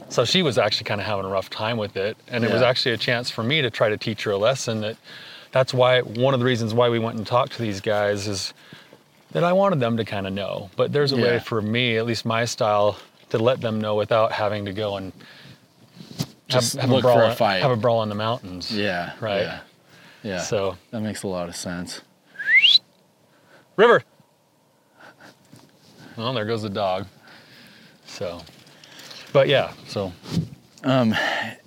so 0.08 0.24
she 0.24 0.42
was 0.42 0.58
actually 0.58 0.84
kind 0.84 1.00
of 1.00 1.06
having 1.06 1.24
a 1.24 1.28
rough 1.28 1.50
time 1.50 1.76
with 1.76 1.96
it, 1.96 2.16
and 2.28 2.44
it 2.44 2.52
was 2.52 2.62
actually 2.62 2.92
a 2.92 2.96
chance 2.98 3.30
for 3.30 3.42
me 3.42 3.62
to 3.62 3.70
try 3.70 3.88
to 3.88 3.96
teach 3.96 4.24
her 4.24 4.30
a 4.32 4.36
lesson. 4.38 4.80
That 4.80 4.96
that's 5.52 5.72
why 5.74 6.00
one 6.00 6.34
of 6.34 6.40
the 6.40 6.46
reasons 6.46 6.74
why 6.74 6.88
we 6.88 6.98
went 6.98 7.16
and 7.16 7.26
talked 7.26 7.52
to 7.52 7.62
these 7.62 7.80
guys 7.80 8.26
is 8.28 8.52
that 9.32 9.42
I 9.44 9.52
wanted 9.52 9.80
them 9.80 9.96
to 9.96 10.04
kind 10.04 10.26
of 10.26 10.32
know. 10.32 10.70
But 10.76 10.92
there's 10.92 11.12
a 11.12 11.16
way 11.16 11.38
for 11.38 11.60
me, 11.60 11.96
at 11.96 12.06
least 12.06 12.24
my 12.24 12.44
style, 12.44 12.98
to 13.30 13.38
let 13.38 13.60
them 13.60 13.80
know 13.80 13.94
without 13.96 14.32
having 14.32 14.64
to 14.66 14.72
go 14.72 14.96
and 14.96 15.12
Just 16.48 16.76
have, 16.76 16.88
look 16.90 17.00
a 17.00 17.02
brawl, 17.02 17.16
for 17.18 17.24
a 17.24 17.34
fight. 17.34 17.62
have 17.62 17.70
a 17.72 17.76
brawl 17.76 18.02
in 18.02 18.08
the 18.08 18.14
mountains. 18.14 18.70
Yeah. 18.70 19.12
Right. 19.20 19.42
Yeah. 19.42 19.60
yeah. 20.22 20.38
So 20.40 20.76
that 20.90 21.00
makes 21.00 21.22
a 21.24 21.28
lot 21.28 21.48
of 21.48 21.56
sense. 21.56 22.00
river. 23.76 24.02
Well, 26.16 26.32
there 26.32 26.44
goes 26.46 26.62
the 26.62 26.70
dog. 26.70 27.06
So, 28.06 28.40
but 29.36 29.48
yeah. 29.48 29.74
So 29.86 30.14
um, 30.82 31.14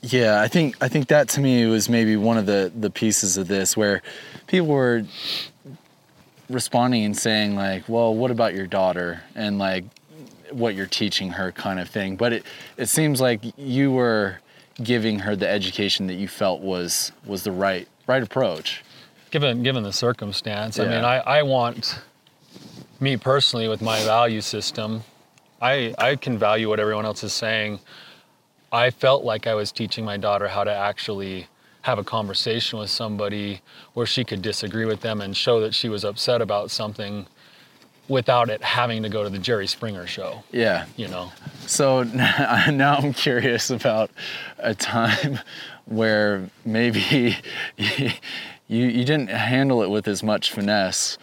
Yeah, 0.02 0.42
I 0.42 0.48
think 0.48 0.76
I 0.82 0.88
think 0.88 1.08
that 1.10 1.30
to 1.30 1.40
me 1.40 1.68
was 1.68 1.88
maybe 1.88 2.18
one 2.18 2.40
of 2.40 2.48
the 2.48 2.72
the 2.76 2.90
pieces 2.90 3.38
of 3.38 3.48
this 3.48 3.78
where 3.78 4.02
people 4.48 4.70
were 4.70 5.04
responding 6.50 7.06
and 7.06 7.16
saying 7.16 7.56
like, 7.56 7.88
"Well, 7.88 8.16
what 8.16 8.32
about 8.32 8.56
your 8.56 8.66
daughter?" 8.66 9.22
and 9.36 9.60
like 9.60 9.84
what 10.50 10.74
you're 10.74 10.88
teaching 10.88 11.30
her 11.30 11.52
kind 11.52 11.80
of 11.80 11.88
thing. 11.88 12.16
But 12.16 12.34
it 12.34 12.44
it 12.78 12.90
seems 12.90 13.22
like 13.22 13.42
you 13.56 13.92
were 13.92 14.40
giving 14.82 15.20
her 15.20 15.36
the 15.36 15.48
education 15.48 16.08
that 16.08 16.16
you 16.16 16.28
felt 16.28 16.62
was 16.62 17.12
was 17.24 17.44
the 17.44 17.52
right 17.52 17.88
right 18.08 18.24
approach. 18.24 18.84
given 19.30 19.62
given 19.62 19.84
the 19.84 19.94
circumstance 19.94 20.80
i 20.80 20.86
mean 20.86 21.06
I, 21.06 21.18
I 21.38 21.44
want 21.44 22.02
me 23.00 23.16
personally 23.16 23.68
with 23.68 23.82
my 23.82 24.00
value 24.04 24.42
system 24.42 25.04
i 25.62 25.94
i 25.98 26.16
can 26.16 26.38
value 26.38 26.70
what 26.70 26.80
everyone 26.80 27.06
else 27.06 27.24
is 27.24 27.34
saying 27.34 27.80
i 28.72 28.90
felt 28.90 29.24
like 29.24 29.48
i 29.48 29.54
was 29.54 29.72
teaching 29.72 30.06
my 30.06 30.18
daughter 30.18 30.48
how 30.48 30.64
to 30.64 30.74
actually 30.74 31.48
have 31.82 31.98
a 31.98 32.04
conversation 32.04 32.78
with 32.80 32.90
somebody 32.90 33.62
where 33.94 34.06
she 34.06 34.24
could 34.24 34.42
disagree 34.42 34.86
with 34.86 35.02
them 35.02 35.22
and 35.22 35.36
show 35.36 35.60
that 35.62 35.74
she 35.74 35.88
was 35.90 36.04
upset 36.04 36.42
about 36.42 36.70
something 36.70 37.26
without 38.10 38.50
it 38.50 38.62
having 38.64 39.02
to 39.04 39.10
go 39.10 39.24
to 39.24 39.30
the 39.30 39.40
jerry 39.40 39.68
springer 39.68 40.06
show 40.08 40.44
Yeah. 40.52 40.86
you 40.98 41.08
know 41.08 41.32
So 41.66 42.04
now 42.04 42.96
I'm 43.00 43.14
curious 43.14 43.70
about 43.70 44.10
a 44.58 44.74
time 44.76 45.40
where 45.86 46.50
maybe 46.66 47.38
you 47.78 48.12
you 48.68 49.04
didn't 49.06 49.30
handle 49.30 49.82
it 49.84 49.90
with 49.90 50.08
as 50.08 50.22
much 50.22 50.52
finesse. 50.52 51.18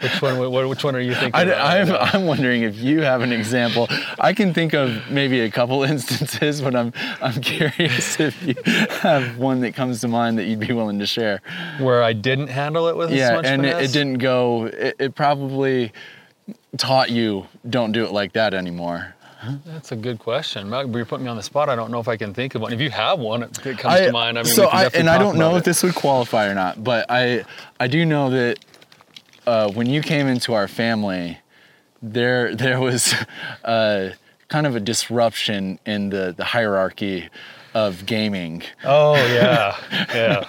Which 0.00 0.22
one 0.22 0.68
which 0.68 0.84
one 0.84 0.96
are 0.96 1.00
you 1.00 1.14
thinking 1.14 1.34
I, 1.34 1.42
about 1.42 1.88
right 1.88 2.14
I'm. 2.14 2.26
Wondering 2.26 2.62
if 2.62 2.76
you 2.78 3.02
have 3.02 3.22
an 3.22 3.32
example. 3.32 3.88
I 4.18 4.32
can 4.32 4.54
think 4.54 4.72
of 4.72 5.10
maybe 5.10 5.40
a 5.40 5.50
couple 5.50 5.82
instances, 5.94 6.60
but 6.60 6.74
I'm 6.74 6.92
I'm 7.20 7.40
curious 7.40 8.18
if 8.28 8.42
you 8.42 8.54
have 9.00 9.36
one 9.38 9.60
that 9.60 9.74
comes 9.74 10.00
to 10.02 10.08
mind 10.08 10.38
that 10.38 10.44
you'd 10.44 10.60
be 10.60 10.72
willing 10.72 10.98
to 10.98 11.06
share. 11.06 11.40
where 11.78 12.02
i 12.02 12.12
didn't 12.12 12.48
handle 12.48 12.88
it 12.88 12.96
with 12.96 13.10
Yeah, 13.10 13.36
much 13.36 13.46
and 13.46 13.64
it, 13.66 13.76
it 13.82 13.92
didn't 13.92 14.18
go. 14.18 14.66
It, 14.66 14.96
it 14.98 15.14
probably 15.14 15.92
taught 16.76 17.10
you 17.10 17.46
don't 17.68 17.92
do 17.92 18.04
it 18.04 18.12
like 18.12 18.32
that 18.32 18.54
anymore. 18.54 19.14
That's 19.64 19.90
a 19.92 19.96
good 19.96 20.18
question. 20.18 20.68
You're 20.70 21.06
putting 21.06 21.24
me 21.24 21.30
on 21.30 21.36
the 21.36 21.42
spot. 21.42 21.70
I 21.70 21.74
don't 21.74 21.90
know 21.90 22.00
if 22.00 22.08
I 22.08 22.16
can 22.16 22.34
think 22.34 22.54
of 22.54 22.60
one. 22.60 22.72
If 22.72 22.80
you 22.80 22.90
have 22.90 23.18
one 23.18 23.40
that 23.40 23.78
comes 23.78 23.84
I- 23.84 24.06
to 24.06 24.12
mind, 24.12 24.38
I 24.38 24.42
mean, 24.42 24.52
so 24.52 24.66
I, 24.66 24.86
and 24.88 25.08
I 25.08 25.18
don't 25.18 25.38
know 25.38 25.48
about 25.50 25.58
if 25.58 25.64
this 25.64 25.82
would 25.82 25.94
qualify 25.94 26.46
or 26.46 26.54
not, 26.54 26.84
but 26.84 27.06
I 27.08 27.44
I 27.78 27.86
do 27.86 28.04
know 28.04 28.28
that 28.30 28.58
uh, 29.46 29.70
when 29.72 29.88
you 29.88 30.02
came 30.02 30.26
into 30.26 30.54
our 30.54 30.68
family, 30.68 31.38
there 32.02 32.54
there 32.64 32.80
was 32.80 33.14
uh, 33.64 34.10
kind 34.48 34.66
of 34.66 34.76
a 34.76 34.80
disruption 34.80 35.78
in 35.86 36.10
the 36.10 36.34
the 36.36 36.44
hierarchy 36.44 37.28
of 37.74 38.04
gaming. 38.06 38.62
Oh 38.84 39.14
yeah, 39.14 39.76
yeah, 40.14 40.48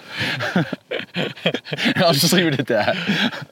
I'll 1.97 2.13
just 2.13 2.33
leave 2.33 2.47
it 2.47 2.59
at 2.59 2.67
that. 2.67 3.47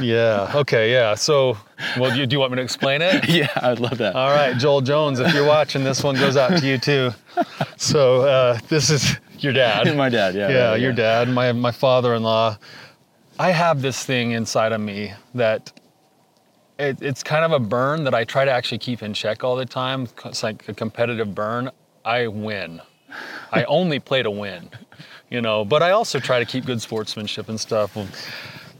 yeah. 0.00 0.52
Okay, 0.54 0.92
yeah. 0.92 1.14
So, 1.14 1.56
well, 1.98 2.12
do 2.12 2.20
you, 2.20 2.26
do 2.26 2.34
you 2.36 2.40
want 2.40 2.52
me 2.52 2.56
to 2.56 2.62
explain 2.62 3.02
it? 3.02 3.28
Yeah, 3.28 3.48
I'd 3.56 3.80
love 3.80 3.98
that. 3.98 4.14
All 4.14 4.30
right, 4.30 4.56
Joel 4.56 4.80
Jones, 4.80 5.18
if 5.18 5.32
you're 5.34 5.46
watching, 5.46 5.82
this 5.84 6.02
one 6.02 6.14
goes 6.16 6.36
out 6.36 6.58
to 6.58 6.66
you 6.66 6.78
too. 6.78 7.10
So 7.76 8.22
uh, 8.22 8.58
this 8.68 8.90
is 8.90 9.16
your 9.38 9.52
dad. 9.52 9.96
My 9.96 10.08
dad, 10.08 10.34
yeah, 10.34 10.48
yeah, 10.48 10.54
yeah, 10.54 10.74
your 10.76 10.90
yeah. 10.90 10.96
dad, 11.24 11.28
my 11.28 11.52
my 11.52 11.72
father-in-law. 11.72 12.58
I 13.40 13.52
have 13.52 13.80
this 13.80 14.04
thing 14.04 14.32
inside 14.32 14.72
of 14.72 14.82
me 14.82 15.14
that 15.34 15.72
it, 16.78 17.00
it's 17.00 17.22
kind 17.22 17.42
of 17.42 17.52
a 17.52 17.58
burn 17.58 18.04
that 18.04 18.12
I 18.12 18.24
try 18.24 18.44
to 18.44 18.50
actually 18.50 18.76
keep 18.76 19.02
in 19.02 19.14
check 19.14 19.42
all 19.42 19.56
the 19.56 19.64
time. 19.64 20.08
It's 20.26 20.42
like 20.42 20.68
a 20.68 20.74
competitive 20.74 21.34
burn. 21.34 21.70
I 22.04 22.26
win. 22.26 22.82
I 23.50 23.64
only 23.68 23.98
play 23.98 24.22
to 24.22 24.30
win, 24.30 24.68
you 25.30 25.40
know. 25.40 25.64
But 25.64 25.82
I 25.82 25.92
also 25.92 26.20
try 26.20 26.38
to 26.38 26.44
keep 26.44 26.66
good 26.66 26.82
sportsmanship 26.82 27.48
and 27.48 27.58
stuff. 27.58 27.96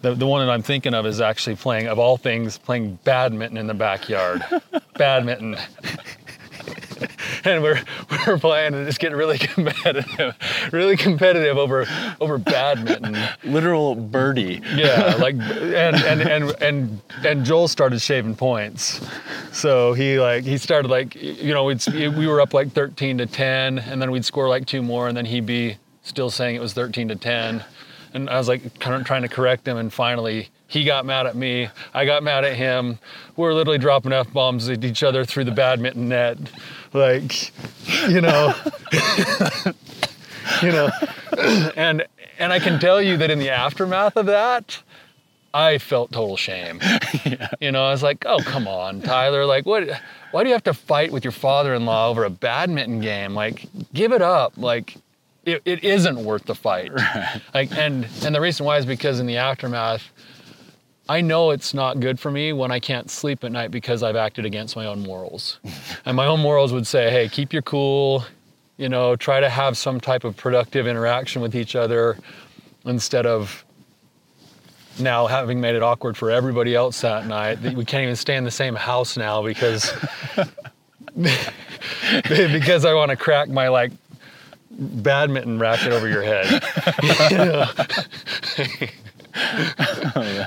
The, 0.02 0.14
the 0.14 0.26
one 0.26 0.46
that 0.46 0.52
I'm 0.52 0.60
thinking 0.60 0.92
of 0.92 1.06
is 1.06 1.22
actually 1.22 1.56
playing, 1.56 1.86
of 1.86 1.98
all 1.98 2.18
things, 2.18 2.58
playing 2.58 2.98
badminton 3.02 3.56
in 3.56 3.66
the 3.66 3.72
backyard. 3.72 4.44
badminton. 4.98 5.56
and 7.44 7.62
we're 7.62 7.80
we're 8.26 8.38
playing 8.38 8.74
and 8.74 8.86
it's 8.86 8.98
getting 8.98 9.16
really 9.16 9.38
competitive, 9.38 10.36
really 10.72 10.96
competitive 10.96 11.56
over 11.56 11.86
over 12.20 12.38
badminton. 12.38 13.16
Literal 13.44 13.94
birdie. 13.94 14.60
Yeah, 14.74 15.16
like 15.20 15.34
and 15.34 15.96
and 15.96 16.20
and 16.20 16.62
and 16.62 17.00
and 17.24 17.44
Joel 17.44 17.68
started 17.68 18.00
shaving 18.00 18.36
points, 18.36 19.00
so 19.52 19.92
he 19.92 20.18
like 20.18 20.44
he 20.44 20.58
started 20.58 20.88
like 20.88 21.14
you 21.14 21.54
know 21.54 21.64
we'd 21.64 21.84
we 21.86 22.26
were 22.26 22.40
up 22.40 22.54
like 22.54 22.72
13 22.72 23.18
to 23.18 23.26
10, 23.26 23.78
and 23.78 24.02
then 24.02 24.10
we'd 24.10 24.24
score 24.24 24.48
like 24.48 24.66
two 24.66 24.82
more, 24.82 25.08
and 25.08 25.16
then 25.16 25.24
he'd 25.24 25.46
be 25.46 25.76
still 26.02 26.30
saying 26.30 26.56
it 26.56 26.60
was 26.60 26.72
13 26.72 27.08
to 27.08 27.16
10, 27.16 27.64
and 28.14 28.30
I 28.30 28.38
was 28.38 28.48
like 28.48 28.78
kind 28.80 28.96
of 28.96 29.06
trying 29.06 29.22
to 29.22 29.28
correct 29.28 29.66
him, 29.66 29.76
and 29.76 29.92
finally 29.92 30.50
he 30.66 30.84
got 30.84 31.04
mad 31.04 31.26
at 31.26 31.34
me, 31.34 31.68
I 31.92 32.04
got 32.04 32.22
mad 32.22 32.44
at 32.44 32.56
him, 32.56 32.98
we 33.36 33.42
were 33.42 33.54
literally 33.54 33.78
dropping 33.78 34.12
f 34.12 34.32
bombs 34.32 34.68
at 34.68 34.84
each 34.84 35.02
other 35.02 35.24
through 35.24 35.44
the 35.44 35.50
badminton 35.50 36.08
net, 36.08 36.38
like 36.92 37.52
you 38.08 38.20
know. 38.20 38.54
you 40.62 40.72
know. 40.72 40.90
And 41.76 42.06
and 42.38 42.52
i 42.52 42.58
can 42.58 42.78
tell 42.80 43.00
you 43.00 43.16
that 43.18 43.30
in 43.30 43.38
the 43.38 43.50
aftermath 43.50 44.16
of 44.16 44.26
that 44.26 44.82
i 45.52 45.78
felt 45.78 46.12
total 46.12 46.36
shame. 46.36 46.80
You 47.60 47.72
know 47.72 47.84
i 47.84 47.90
was 47.90 48.02
like 48.02 48.24
oh 48.26 48.38
come 48.38 48.66
on 48.66 49.02
tyler 49.02 49.44
like 49.44 49.66
what 49.66 49.88
why 50.30 50.42
do 50.42 50.48
you 50.48 50.54
have 50.54 50.64
to 50.64 50.74
fight 50.74 51.12
with 51.12 51.24
your 51.24 51.32
father-in-law 51.32 52.08
over 52.08 52.24
a 52.24 52.30
badminton 52.30 53.00
game? 53.00 53.34
Like 53.34 53.66
give 53.92 54.12
it 54.12 54.22
up. 54.22 54.56
Like 54.56 54.96
it, 55.44 55.62
it 55.64 55.82
isn't 55.82 56.24
worth 56.24 56.44
the 56.44 56.54
fight. 56.54 56.92
Like 57.54 57.76
and 57.76 58.06
and 58.24 58.34
the 58.34 58.40
reason 58.40 58.64
why 58.66 58.78
is 58.78 58.86
because 58.86 59.20
in 59.20 59.26
the 59.26 59.36
aftermath 59.36 60.10
I 61.10 61.20
know 61.22 61.50
it's 61.50 61.74
not 61.74 61.98
good 61.98 62.20
for 62.20 62.30
me 62.30 62.52
when 62.52 62.70
I 62.70 62.78
can't 62.78 63.10
sleep 63.10 63.42
at 63.42 63.50
night 63.50 63.72
because 63.72 64.04
I've 64.04 64.14
acted 64.14 64.46
against 64.46 64.76
my 64.76 64.86
own 64.86 65.02
morals. 65.02 65.58
and 66.04 66.16
my 66.16 66.24
own 66.26 66.38
morals 66.38 66.72
would 66.72 66.86
say, 66.86 67.10
hey, 67.10 67.28
keep 67.28 67.52
your 67.52 67.62
cool, 67.62 68.24
you 68.76 68.88
know, 68.88 69.16
try 69.16 69.40
to 69.40 69.50
have 69.50 69.76
some 69.76 70.00
type 70.00 70.22
of 70.22 70.36
productive 70.36 70.86
interaction 70.86 71.42
with 71.42 71.56
each 71.56 71.74
other 71.74 72.16
instead 72.84 73.26
of 73.26 73.64
now 75.00 75.26
having 75.26 75.60
made 75.60 75.74
it 75.74 75.82
awkward 75.82 76.16
for 76.16 76.30
everybody 76.30 76.76
else 76.76 77.00
that 77.00 77.26
night 77.26 77.60
that 77.62 77.74
we 77.74 77.84
can't 77.84 78.04
even 78.04 78.14
stay 78.14 78.36
in 78.36 78.44
the 78.44 78.50
same 78.52 78.76
house 78.76 79.16
now 79.16 79.42
because 79.42 79.92
because 82.22 82.84
I 82.84 82.94
want 82.94 83.10
to 83.10 83.16
crack 83.16 83.48
my 83.48 83.66
like 83.66 83.90
badminton 84.70 85.58
racket 85.58 85.92
over 85.92 86.08
your 86.08 86.22
head. 86.22 86.62
You 89.34 89.42
oh, 90.16 90.39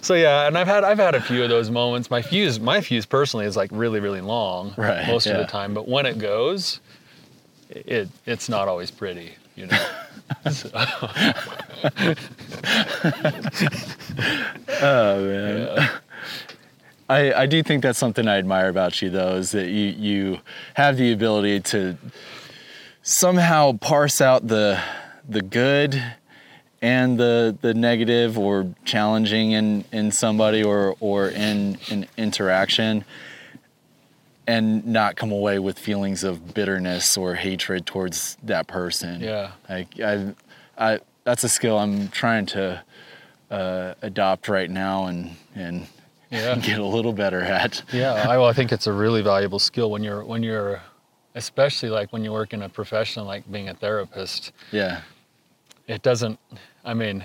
so 0.00 0.14
yeah, 0.14 0.46
and 0.46 0.56
I've 0.58 0.66
had 0.66 0.84
I've 0.84 0.98
had 0.98 1.14
a 1.14 1.20
few 1.20 1.42
of 1.42 1.48
those 1.48 1.70
moments. 1.70 2.10
My 2.10 2.22
fuse 2.22 2.58
my 2.58 2.80
fuse 2.80 3.06
personally 3.06 3.46
is 3.46 3.56
like 3.56 3.70
really 3.72 4.00
really 4.00 4.20
long 4.20 4.74
Right, 4.76 5.06
most 5.06 5.26
of 5.26 5.36
the 5.36 5.44
time, 5.46 5.74
but 5.74 5.88
when 5.88 6.06
it 6.06 6.18
goes, 6.18 6.80
it 7.70 8.08
it's 8.26 8.48
not 8.48 8.68
always 8.68 8.90
pretty, 8.90 9.34
you 9.56 9.66
know. 9.66 9.86
So, 10.50 10.70
Oh 14.80 15.24
man. 15.26 15.90
I, 17.08 17.34
I 17.34 17.46
do 17.46 17.62
think 17.62 17.82
that's 17.82 17.98
something 17.98 18.26
I 18.26 18.38
admire 18.38 18.68
about 18.70 19.02
you 19.02 19.10
though, 19.10 19.36
is 19.36 19.50
that 19.52 19.68
you 19.68 19.88
you 19.90 20.40
have 20.74 20.96
the 20.96 21.12
ability 21.12 21.60
to 21.60 21.98
somehow 23.02 23.72
parse 23.72 24.20
out 24.22 24.48
the 24.48 24.80
the 25.28 25.42
good 25.42 26.02
and 26.84 27.18
the 27.18 27.56
the 27.62 27.72
negative 27.72 28.38
or 28.38 28.66
challenging 28.84 29.52
in 29.52 29.84
in 29.90 30.12
somebody 30.12 30.62
or 30.62 30.94
or 31.00 31.28
in 31.28 31.78
an 31.90 32.06
interaction 32.18 33.04
and 34.46 34.86
not 34.86 35.16
come 35.16 35.32
away 35.32 35.58
with 35.58 35.78
feelings 35.78 36.22
of 36.22 36.52
bitterness 36.52 37.16
or 37.16 37.34
hatred 37.34 37.86
towards 37.86 38.36
that 38.42 38.66
person. 38.66 39.22
Yeah. 39.22 39.52
Like 39.70 39.98
I, 39.98 40.34
I 40.76 41.00
that's 41.24 41.42
a 41.44 41.48
skill 41.48 41.78
I'm 41.78 42.08
trying 42.08 42.44
to 42.46 42.82
uh, 43.50 43.94
adopt 44.02 44.48
right 44.48 44.70
now 44.70 45.06
and 45.06 45.30
and 45.54 45.86
Yeah. 46.30 46.54
get 46.62 46.78
a 46.78 46.84
little 46.84 47.14
better 47.14 47.40
at. 47.40 47.82
Yeah, 47.92 48.12
I, 48.12 48.36
well, 48.36 48.46
I 48.48 48.52
think 48.52 48.72
it's 48.72 48.86
a 48.86 48.92
really 48.92 49.22
valuable 49.22 49.58
skill 49.58 49.90
when 49.90 50.02
you're 50.04 50.22
when 50.24 50.42
you're, 50.42 50.82
especially 51.34 51.88
like 51.88 52.12
when 52.12 52.22
you 52.24 52.32
work 52.32 52.52
in 52.52 52.60
a 52.62 52.68
profession 52.68 53.24
like 53.24 53.50
being 53.50 53.70
a 53.70 53.74
therapist. 53.74 54.52
Yeah. 54.72 55.00
It 55.86 56.02
doesn't. 56.02 56.38
I 56.84 56.94
mean, 56.94 57.24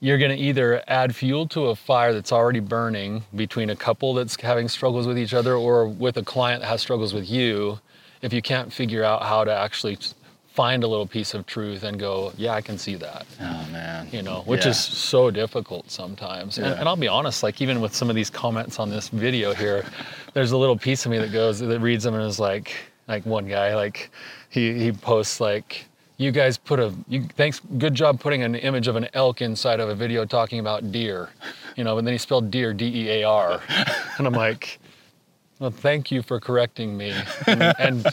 you're 0.00 0.18
going 0.18 0.30
to 0.30 0.36
either 0.42 0.82
add 0.86 1.14
fuel 1.14 1.46
to 1.48 1.66
a 1.66 1.74
fire 1.76 2.12
that's 2.12 2.32
already 2.32 2.60
burning 2.60 3.24
between 3.34 3.70
a 3.70 3.76
couple 3.76 4.14
that's 4.14 4.40
having 4.40 4.68
struggles 4.68 5.06
with 5.06 5.18
each 5.18 5.34
other, 5.34 5.54
or 5.54 5.86
with 5.86 6.16
a 6.16 6.22
client 6.22 6.62
that 6.62 6.68
has 6.68 6.80
struggles 6.80 7.12
with 7.12 7.28
you. 7.28 7.80
If 8.22 8.32
you 8.32 8.42
can't 8.42 8.72
figure 8.72 9.04
out 9.04 9.22
how 9.22 9.44
to 9.44 9.52
actually 9.52 9.98
find 10.48 10.82
a 10.82 10.88
little 10.88 11.06
piece 11.06 11.34
of 11.34 11.46
truth 11.46 11.84
and 11.84 12.00
go, 12.00 12.32
yeah, 12.36 12.52
I 12.52 12.60
can 12.62 12.78
see 12.78 12.96
that. 12.96 13.26
Oh 13.40 13.66
man. 13.70 14.08
you 14.10 14.22
know, 14.22 14.42
which 14.44 14.64
Yeah. 14.64 14.70
is 14.70 14.80
so 14.80 15.30
difficult 15.30 15.88
sometimes. 15.90 16.58
And, 16.58 16.66
and 16.66 16.88
I'll 16.88 16.96
be 16.96 17.06
honest, 17.06 17.44
like 17.44 17.60
even 17.60 17.80
with 17.80 17.94
some 17.94 18.10
of 18.10 18.16
these 18.16 18.28
comments 18.30 18.80
on 18.80 18.90
this 18.90 19.08
video 19.08 19.54
here, 19.54 19.84
there's 20.34 20.50
a 20.50 20.56
little 20.56 20.76
piece 20.76 21.04
of 21.06 21.12
me 21.12 21.18
that 21.18 21.32
goes 21.32 21.60
that 21.60 21.80
reads 21.80 22.02
them 22.02 22.14
and 22.14 22.24
is 22.24 22.40
like, 22.40 22.74
like 23.06 23.24
one 23.24 23.46
guy, 23.46 23.76
like 23.76 24.10
he 24.50 24.76
he 24.82 24.90
posts 24.90 25.40
like, 25.40 25.86
you 26.18 26.32
guys 26.32 26.58
put 26.58 26.78
a 26.78 26.92
you 27.08 27.22
thanks 27.36 27.60
good 27.78 27.94
job 27.94 28.20
putting 28.20 28.42
an 28.42 28.54
image 28.54 28.88
of 28.88 28.96
an 28.96 29.08
elk 29.14 29.40
inside 29.40 29.80
of 29.80 29.88
a 29.88 29.94
video 29.94 30.24
talking 30.24 30.58
about 30.58 30.92
deer, 30.92 31.30
you 31.76 31.84
know, 31.84 31.96
and 31.96 32.06
then 32.06 32.12
he 32.12 32.18
spelled 32.18 32.50
deer 32.50 32.74
D 32.74 32.84
E 32.86 33.22
A 33.22 33.24
R, 33.24 33.62
and 34.18 34.26
I'm 34.26 34.34
like. 34.34 34.78
Well, 35.60 35.72
thank 35.72 36.12
you 36.12 36.22
for 36.22 36.38
correcting 36.38 36.96
me. 36.96 37.12
And, 37.48 37.62
and 37.80 38.06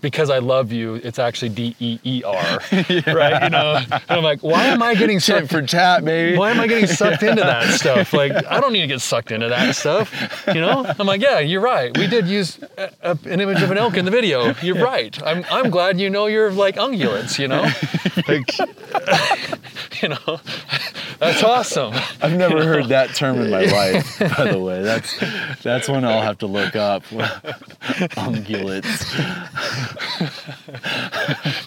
because 0.00 0.30
I 0.30 0.38
love 0.38 0.70
you, 0.70 0.94
it's 0.94 1.18
actually 1.18 1.48
D 1.48 1.74
E 1.80 1.98
E 2.04 2.22
R, 2.22 2.34
right? 3.08 3.42
You 3.42 3.50
know, 3.50 3.80
and 3.90 4.02
I'm 4.08 4.22
like, 4.22 4.40
why 4.44 4.66
am 4.66 4.84
I 4.84 4.94
getting 4.94 5.18
sucked 5.18 5.48
for 5.48 5.62
tat, 5.62 6.04
baby. 6.04 6.38
why 6.38 6.52
am 6.52 6.60
I 6.60 6.68
getting 6.68 6.86
sucked 6.86 7.24
into 7.24 7.42
that 7.42 7.72
stuff? 7.80 8.12
Like, 8.12 8.32
I 8.46 8.60
don't 8.60 8.72
need 8.72 8.82
to 8.82 8.86
get 8.86 9.00
sucked 9.00 9.32
into 9.32 9.48
that 9.48 9.74
stuff. 9.74 10.12
You 10.46 10.60
know? 10.60 10.84
I'm 10.96 11.06
like, 11.08 11.20
yeah, 11.20 11.40
you're 11.40 11.60
right. 11.60 11.96
We 11.98 12.06
did 12.06 12.28
use 12.28 12.60
a, 12.78 12.92
a- 13.02 13.18
an 13.24 13.40
image 13.40 13.60
of 13.62 13.72
an 13.72 13.78
elk 13.78 13.96
in 13.96 14.04
the 14.04 14.12
video. 14.12 14.54
You're 14.62 14.78
right. 14.84 15.20
I'm, 15.26 15.44
I'm 15.50 15.70
glad 15.70 15.98
you 15.98 16.08
know 16.08 16.26
you're 16.26 16.52
like 16.52 16.76
ungulates, 16.76 17.36
you 17.38 17.48
know? 17.48 17.66
Like, 18.28 18.56
you 20.02 20.10
know, 20.10 20.40
that's 21.18 21.42
awesome. 21.42 21.94
I've 22.20 22.36
never 22.36 22.62
heard 22.62 22.88
that 22.88 23.14
term 23.14 23.40
in 23.40 23.50
my 23.50 23.64
life, 23.64 24.18
by 24.36 24.52
the 24.52 24.58
way. 24.60 24.82
That's 24.82 25.18
that's 25.62 25.88
one 25.88 26.04
I'll 26.04 26.20
have 26.20 26.38
to 26.38 26.46
look 26.46 26.76
up. 26.76 26.91
Ungulates. 28.16 29.02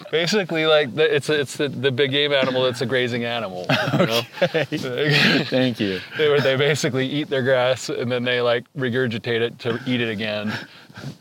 Basically, 0.10 0.66
like, 0.66 0.94
the, 0.94 1.14
it's, 1.14 1.28
it's 1.28 1.56
the, 1.56 1.68
the 1.68 1.90
big 1.90 2.12
game 2.12 2.32
animal 2.32 2.62
that's 2.62 2.80
a 2.80 2.86
grazing 2.86 3.24
animal. 3.24 3.66
You 3.98 4.06
know? 4.06 4.20
Thank 4.40 5.80
you. 5.80 6.00
they, 6.16 6.40
they 6.40 6.56
basically 6.56 7.06
eat 7.06 7.28
their 7.28 7.42
grass 7.42 7.88
and 7.88 8.10
then 8.10 8.24
they 8.24 8.40
like 8.40 8.64
regurgitate 8.74 9.40
it 9.40 9.58
to 9.60 9.80
eat 9.86 10.00
it 10.00 10.08
again. 10.08 10.52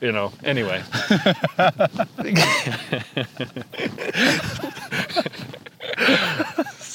You 0.02 0.12
know, 0.12 0.32
anyway. 0.44 0.84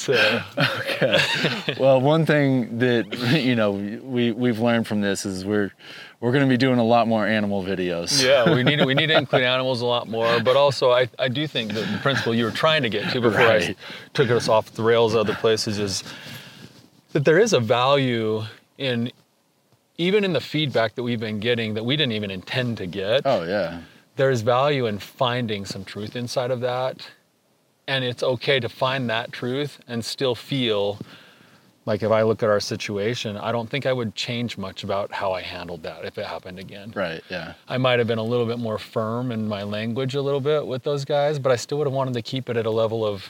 so, 0.07 1.78
Well, 1.78 2.00
one 2.00 2.25
thing 2.26 2.78
that 2.78 3.07
you 3.42 3.54
know 3.54 3.73
we 3.73 4.33
we've 4.33 4.59
learned 4.59 4.87
from 4.87 5.00
this 5.00 5.26
is 5.26 5.45
we're 5.45 5.73
we're 6.21 6.33
going 6.33 6.45
to 6.45 6.49
be 6.49 6.57
doing 6.57 6.78
a 6.78 6.85
lot 6.85 7.07
more 7.09 7.26
animal 7.26 7.62
videos. 7.62 8.23
yeah, 8.23 8.54
we 8.54 8.62
need 8.62 8.76
to, 8.76 8.85
we 8.85 8.95
need 8.95 9.07
to 9.09 9.16
include 9.16 9.42
animals 9.42 9.80
a 9.80 9.87
lot 9.87 10.09
more, 10.09 10.40
but 10.40 10.57
also 10.57 10.90
I, 10.90 11.09
I 11.19 11.28
do 11.28 11.47
think 11.47 11.73
that 11.73 11.90
the 11.90 11.99
principle 11.99 12.35
you 12.35 12.45
were 12.45 12.50
trying 12.50 12.83
to 12.83 12.88
get 12.90 13.11
to 13.12 13.21
before 13.21 13.40
I 13.40 13.75
took 14.14 14.30
us 14.30 14.49
off 14.49 14.73
the 14.73 14.83
rails 14.83 15.14
of 15.14 15.21
other 15.21 15.35
places 15.35 15.78
is 15.78 16.04
that 17.13 17.25
there 17.25 17.39
is 17.39 17.52
a 17.52 17.60
value 17.60 18.43
in 18.78 19.10
even 19.99 20.25
in 20.25 20.32
the 20.32 20.41
feedback 20.41 20.95
that 20.95 21.02
we've 21.02 21.21
been 21.21 21.41
getting 21.41 21.75
that 21.75 21.84
we 21.84 21.97
didn't 21.97 22.13
even 22.13 22.30
intend 22.30 22.78
to 22.78 22.86
get. 22.86 23.23
Oh 23.26 23.43
yeah. 23.45 23.80
there's 24.17 24.41
value 24.41 24.86
in 24.86 24.99
finding 24.99 25.67
some 25.67 25.84
truth 25.84 26.17
inside 26.17 26.50
of 26.50 26.60
that. 26.60 27.06
And 27.90 28.04
it's 28.04 28.22
okay 28.22 28.60
to 28.60 28.68
find 28.68 29.10
that 29.10 29.32
truth 29.32 29.80
and 29.88 30.04
still 30.04 30.36
feel 30.36 30.98
like 31.86 32.04
if 32.04 32.12
I 32.12 32.22
look 32.22 32.40
at 32.44 32.48
our 32.48 32.60
situation, 32.60 33.36
I 33.36 33.50
don't 33.50 33.68
think 33.68 33.84
I 33.84 33.92
would 33.92 34.14
change 34.14 34.56
much 34.56 34.84
about 34.84 35.10
how 35.10 35.32
I 35.32 35.40
handled 35.42 35.82
that 35.82 36.04
if 36.04 36.16
it 36.16 36.24
happened 36.24 36.60
again. 36.60 36.92
Right. 36.94 37.20
Yeah. 37.28 37.54
I 37.66 37.78
might 37.78 37.98
have 37.98 38.06
been 38.06 38.18
a 38.18 38.22
little 38.22 38.46
bit 38.46 38.60
more 38.60 38.78
firm 38.78 39.32
in 39.32 39.48
my 39.48 39.64
language 39.64 40.14
a 40.14 40.22
little 40.22 40.40
bit 40.40 40.64
with 40.64 40.84
those 40.84 41.04
guys, 41.04 41.40
but 41.40 41.50
I 41.50 41.56
still 41.56 41.78
would 41.78 41.88
have 41.88 41.92
wanted 41.92 42.14
to 42.14 42.22
keep 42.22 42.48
it 42.48 42.56
at 42.56 42.64
a 42.64 42.70
level 42.70 43.04
of, 43.04 43.28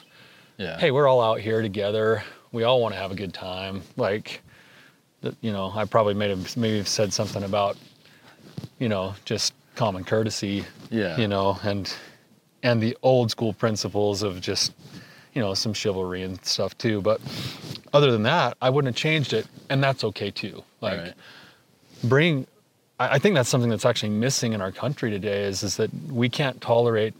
Yeah. 0.59 0.77
hey, 0.77 0.91
we're 0.91 1.07
all 1.07 1.21
out 1.21 1.39
here 1.39 1.63
together. 1.63 2.23
We 2.51 2.61
all 2.63 2.79
want 2.81 2.93
to 2.93 2.99
have 2.99 3.11
a 3.11 3.15
good 3.15 3.33
time. 3.33 3.81
Like, 3.97 4.43
you 5.41 5.51
know, 5.51 5.71
I 5.73 5.85
probably 5.85 6.13
made 6.13 6.29
have 6.29 6.55
maybe 6.55 6.77
have 6.77 6.87
said 6.87 7.11
something 7.11 7.41
about, 7.43 7.77
you 8.77 8.89
know, 8.89 9.15
just 9.25 9.53
common 9.75 10.03
courtesy 10.03 10.65
Yeah. 10.91 11.17
you 11.17 11.27
know, 11.27 11.57
and 11.63 11.91
and 12.63 12.81
the 12.81 12.97
old 13.03 13.31
school 13.31 13.53
principles 13.53 14.23
of 14.23 14.41
just, 14.41 14.73
you 15.33 15.41
know, 15.41 15.53
some 15.53 15.73
chivalry 15.73 16.23
and 16.23 16.43
stuff 16.45 16.77
too. 16.77 17.01
But 17.01 17.19
other 17.93 18.11
than 18.11 18.23
that, 18.23 18.57
I 18.61 18.69
wouldn't 18.69 18.93
have 18.95 18.99
changed 19.01 19.33
it, 19.33 19.47
and 19.69 19.83
that's 19.83 20.03
okay 20.03 20.31
too. 20.31 20.63
Like, 20.81 20.99
Right. 20.99 21.13
bring. 22.03 22.47
I 22.99 23.15
I 23.15 23.19
think 23.19 23.35
that's 23.35 23.49
something 23.49 23.69
that's 23.69 23.85
actually 23.85 24.09
missing 24.09 24.53
in 24.53 24.61
our 24.61 24.71
country 24.71 25.09
today 25.09 25.43
is 25.43 25.63
is 25.63 25.77
that 25.77 25.89
we 26.11 26.29
can't 26.29 26.61
tolerate 26.61 27.13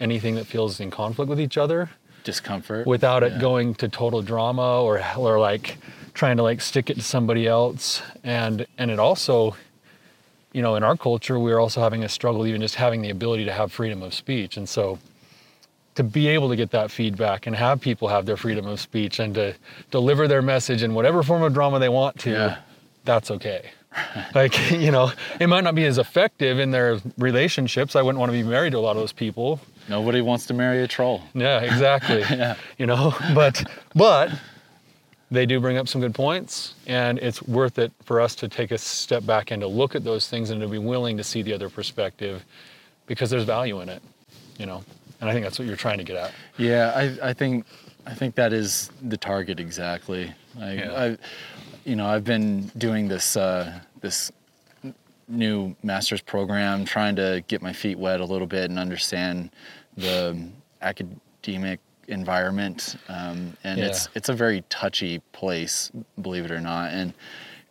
anything 0.00 0.34
that 0.36 0.46
feels 0.46 0.80
in 0.80 0.90
conflict 0.90 1.28
with 1.28 1.40
each 1.40 1.56
other 1.56 1.88
Discomfort. 2.24 2.86
without 2.86 3.22
it 3.22 3.32
Yeah. 3.32 3.38
going 3.38 3.74
to 3.76 3.88
total 3.88 4.22
drama 4.22 4.82
or 4.82 5.02
or 5.16 5.38
like 5.40 5.78
trying 6.14 6.36
to 6.36 6.42
like 6.42 6.60
stick 6.60 6.90
it 6.90 6.94
to 6.94 7.02
somebody 7.02 7.46
else 7.46 8.02
and 8.22 8.66
and 8.78 8.90
it 8.90 8.98
also 8.98 9.56
you 10.54 10.62
know 10.62 10.74
in 10.76 10.82
our 10.82 10.96
culture 10.96 11.38
we're 11.38 11.58
also 11.58 11.80
having 11.82 12.02
a 12.04 12.08
struggle 12.08 12.46
even 12.46 12.60
just 12.62 12.76
having 12.76 13.02
the 13.02 13.10
ability 13.10 13.44
to 13.44 13.52
have 13.52 13.70
freedom 13.72 14.02
of 14.02 14.14
speech 14.14 14.56
and 14.56 14.66
so 14.68 14.98
to 15.94 16.02
be 16.02 16.26
able 16.28 16.48
to 16.48 16.56
get 16.56 16.70
that 16.70 16.90
feedback 16.90 17.46
and 17.46 17.54
have 17.54 17.80
people 17.80 18.08
have 18.08 18.24
their 18.26 18.36
freedom 18.36 18.66
of 18.66 18.80
speech 18.80 19.18
and 19.20 19.34
to 19.34 19.54
deliver 19.90 20.26
their 20.26 20.42
message 20.42 20.82
in 20.82 20.94
whatever 20.94 21.22
form 21.22 21.42
of 21.42 21.52
drama 21.52 21.78
they 21.78 21.88
want 21.90 22.18
to 22.20 22.30
Yeah. 22.30 22.56
that's 23.04 23.30
okay 23.30 23.70
like 24.34 24.70
you 24.86 24.90
know 24.90 25.12
it 25.40 25.46
might 25.48 25.62
not 25.64 25.74
be 25.74 25.84
as 25.84 25.98
effective 25.98 26.58
in 26.58 26.70
their 26.70 26.98
relationships 27.18 27.94
i 27.96 28.02
wouldn't 28.02 28.18
want 28.20 28.30
to 28.32 28.38
be 28.42 28.42
married 28.48 28.70
to 28.72 28.78
a 28.78 28.80
lot 28.80 28.92
of 28.92 29.02
those 29.02 29.12
people 29.12 29.60
Nobody 29.86 30.22
wants 30.22 30.46
to 30.46 30.54
marry 30.54 30.82
a 30.82 30.88
troll. 30.88 31.20
yeah, 31.34 31.60
exactly. 31.60 32.20
Yeah. 32.30 32.54
You 32.78 32.86
know, 32.86 33.12
but 33.34 33.62
but 33.94 34.30
they 35.34 35.46
do 35.46 35.60
bring 35.60 35.76
up 35.76 35.88
some 35.88 36.00
good 36.00 36.14
points, 36.14 36.74
and 36.86 37.18
it's 37.18 37.42
worth 37.42 37.78
it 37.78 37.92
for 38.04 38.20
us 38.20 38.34
to 38.36 38.48
take 38.48 38.70
a 38.70 38.78
step 38.78 39.26
back 39.26 39.50
and 39.50 39.60
to 39.60 39.66
look 39.66 39.94
at 39.94 40.04
those 40.04 40.28
things 40.28 40.50
and 40.50 40.60
to 40.60 40.68
be 40.68 40.78
willing 40.78 41.16
to 41.16 41.24
see 41.24 41.42
the 41.42 41.52
other 41.52 41.68
perspective, 41.68 42.44
because 43.06 43.30
there's 43.30 43.44
value 43.44 43.80
in 43.80 43.88
it. 43.88 44.02
You 44.58 44.66
know, 44.66 44.84
and 45.20 45.28
I 45.28 45.32
think 45.32 45.44
that's 45.44 45.58
what 45.58 45.66
you're 45.66 45.76
trying 45.76 45.98
to 45.98 46.04
get 46.04 46.16
at. 46.16 46.32
Yeah, 46.56 46.92
I, 46.94 47.30
I 47.30 47.32
think 47.32 47.66
I 48.06 48.14
think 48.14 48.34
that 48.36 48.52
is 48.52 48.90
the 49.02 49.16
target 49.16 49.60
exactly. 49.60 50.32
Like 50.56 50.78
Yeah. 50.78 50.92
I, 50.92 51.18
you 51.84 51.96
know, 51.96 52.06
I've 52.06 52.24
been 52.24 52.70
doing 52.78 53.08
this 53.08 53.36
uh, 53.36 53.80
this 54.00 54.30
new 55.28 55.74
master's 55.82 56.20
program, 56.20 56.84
trying 56.84 57.16
to 57.16 57.42
get 57.48 57.62
my 57.62 57.72
feet 57.72 57.98
wet 57.98 58.20
a 58.20 58.24
little 58.24 58.46
bit 58.46 58.70
and 58.70 58.78
understand 58.78 59.50
the 59.96 60.36
academic 60.82 61.80
environment. 62.08 62.96
Um, 63.08 63.56
and 63.64 63.80
it's 63.80 64.06
Yeah. 64.06 64.12
it's 64.14 64.28
a 64.28 64.34
very 64.34 64.62
touchy 64.68 65.20
place, 65.32 65.90
believe 66.20 66.44
it 66.44 66.50
or 66.50 66.60
not. 66.60 66.92
And 66.92 67.14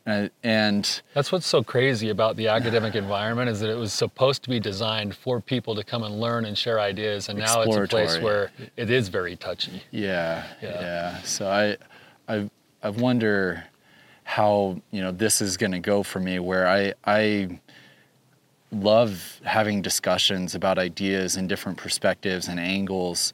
uh, 0.05 0.27
and 0.43 1.01
That's 1.13 1.31
what's 1.31 1.47
so 1.47 1.63
crazy 1.63 2.09
about 2.09 2.35
the 2.35 2.49
academic 2.49 2.93
environment 2.93 3.49
is 3.49 3.61
that 3.61 3.69
it 3.69 3.77
was 3.77 3.93
supposed 3.93 4.43
to 4.43 4.49
be 4.49 4.59
designed 4.59 5.15
for 5.15 5.39
people 5.39 5.75
to 5.75 5.83
come 5.83 6.03
and 6.03 6.19
learn 6.19 6.43
and 6.43 6.57
share 6.57 6.81
ideas, 6.81 7.29
and 7.29 7.39
now 7.39 7.61
it's 7.61 7.75
a 7.75 7.87
place 7.87 8.19
where 8.19 8.51
it 8.75 8.89
is 8.89 9.07
very 9.07 9.37
touchy. 9.37 9.81
Yeah, 9.91 10.43
Yeah. 10.61 10.81
yeah. 10.81 11.21
So 11.21 11.47
I, 11.47 11.77
I, 12.27 12.49
I 12.81 12.89
wonder 12.89 13.63
how 14.25 14.81
you 14.91 15.01
know 15.01 15.11
this 15.11 15.41
is 15.41 15.55
going 15.55 15.71
to 15.71 15.79
go 15.79 16.03
for 16.03 16.19
me. 16.19 16.37
Where 16.39 16.67
I, 16.67 16.93
I 17.05 17.59
love 18.73 19.39
having 19.45 19.81
discussions 19.81 20.55
about 20.55 20.77
ideas 20.77 21.35
and 21.37 21.47
different 21.47 21.77
perspectives 21.77 22.47
and 22.47 22.59
angles. 22.59 23.31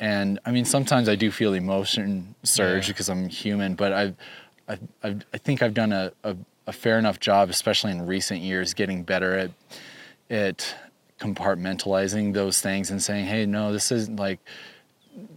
And 0.00 0.38
I 0.44 0.52
mean, 0.52 0.64
sometimes 0.64 1.08
I 1.08 1.16
do 1.16 1.30
feel 1.30 1.54
emotion 1.54 2.34
surge 2.44 2.86
Yeah. 2.86 2.92
because 2.92 3.08
I'm 3.08 3.28
human, 3.28 3.74
but 3.74 3.92
I've, 3.92 4.14
I've, 4.68 4.80
I've, 5.02 5.22
I 5.34 5.38
think 5.38 5.62
I've 5.62 5.74
done 5.74 5.92
a, 5.92 6.12
a, 6.24 6.36
a 6.68 6.72
fair 6.72 6.98
enough 6.98 7.18
job, 7.18 7.50
especially 7.50 7.90
in 7.92 8.06
recent 8.06 8.40
years, 8.40 8.74
getting 8.74 9.02
better 9.02 9.36
at, 9.36 9.50
at 10.30 10.74
compartmentalizing 11.18 12.32
those 12.34 12.60
things 12.60 12.90
and 12.90 13.02
saying, 13.02 13.26
hey, 13.26 13.46
no, 13.46 13.72
this 13.72 13.90
isn't 13.90 14.16
like, 14.18 14.38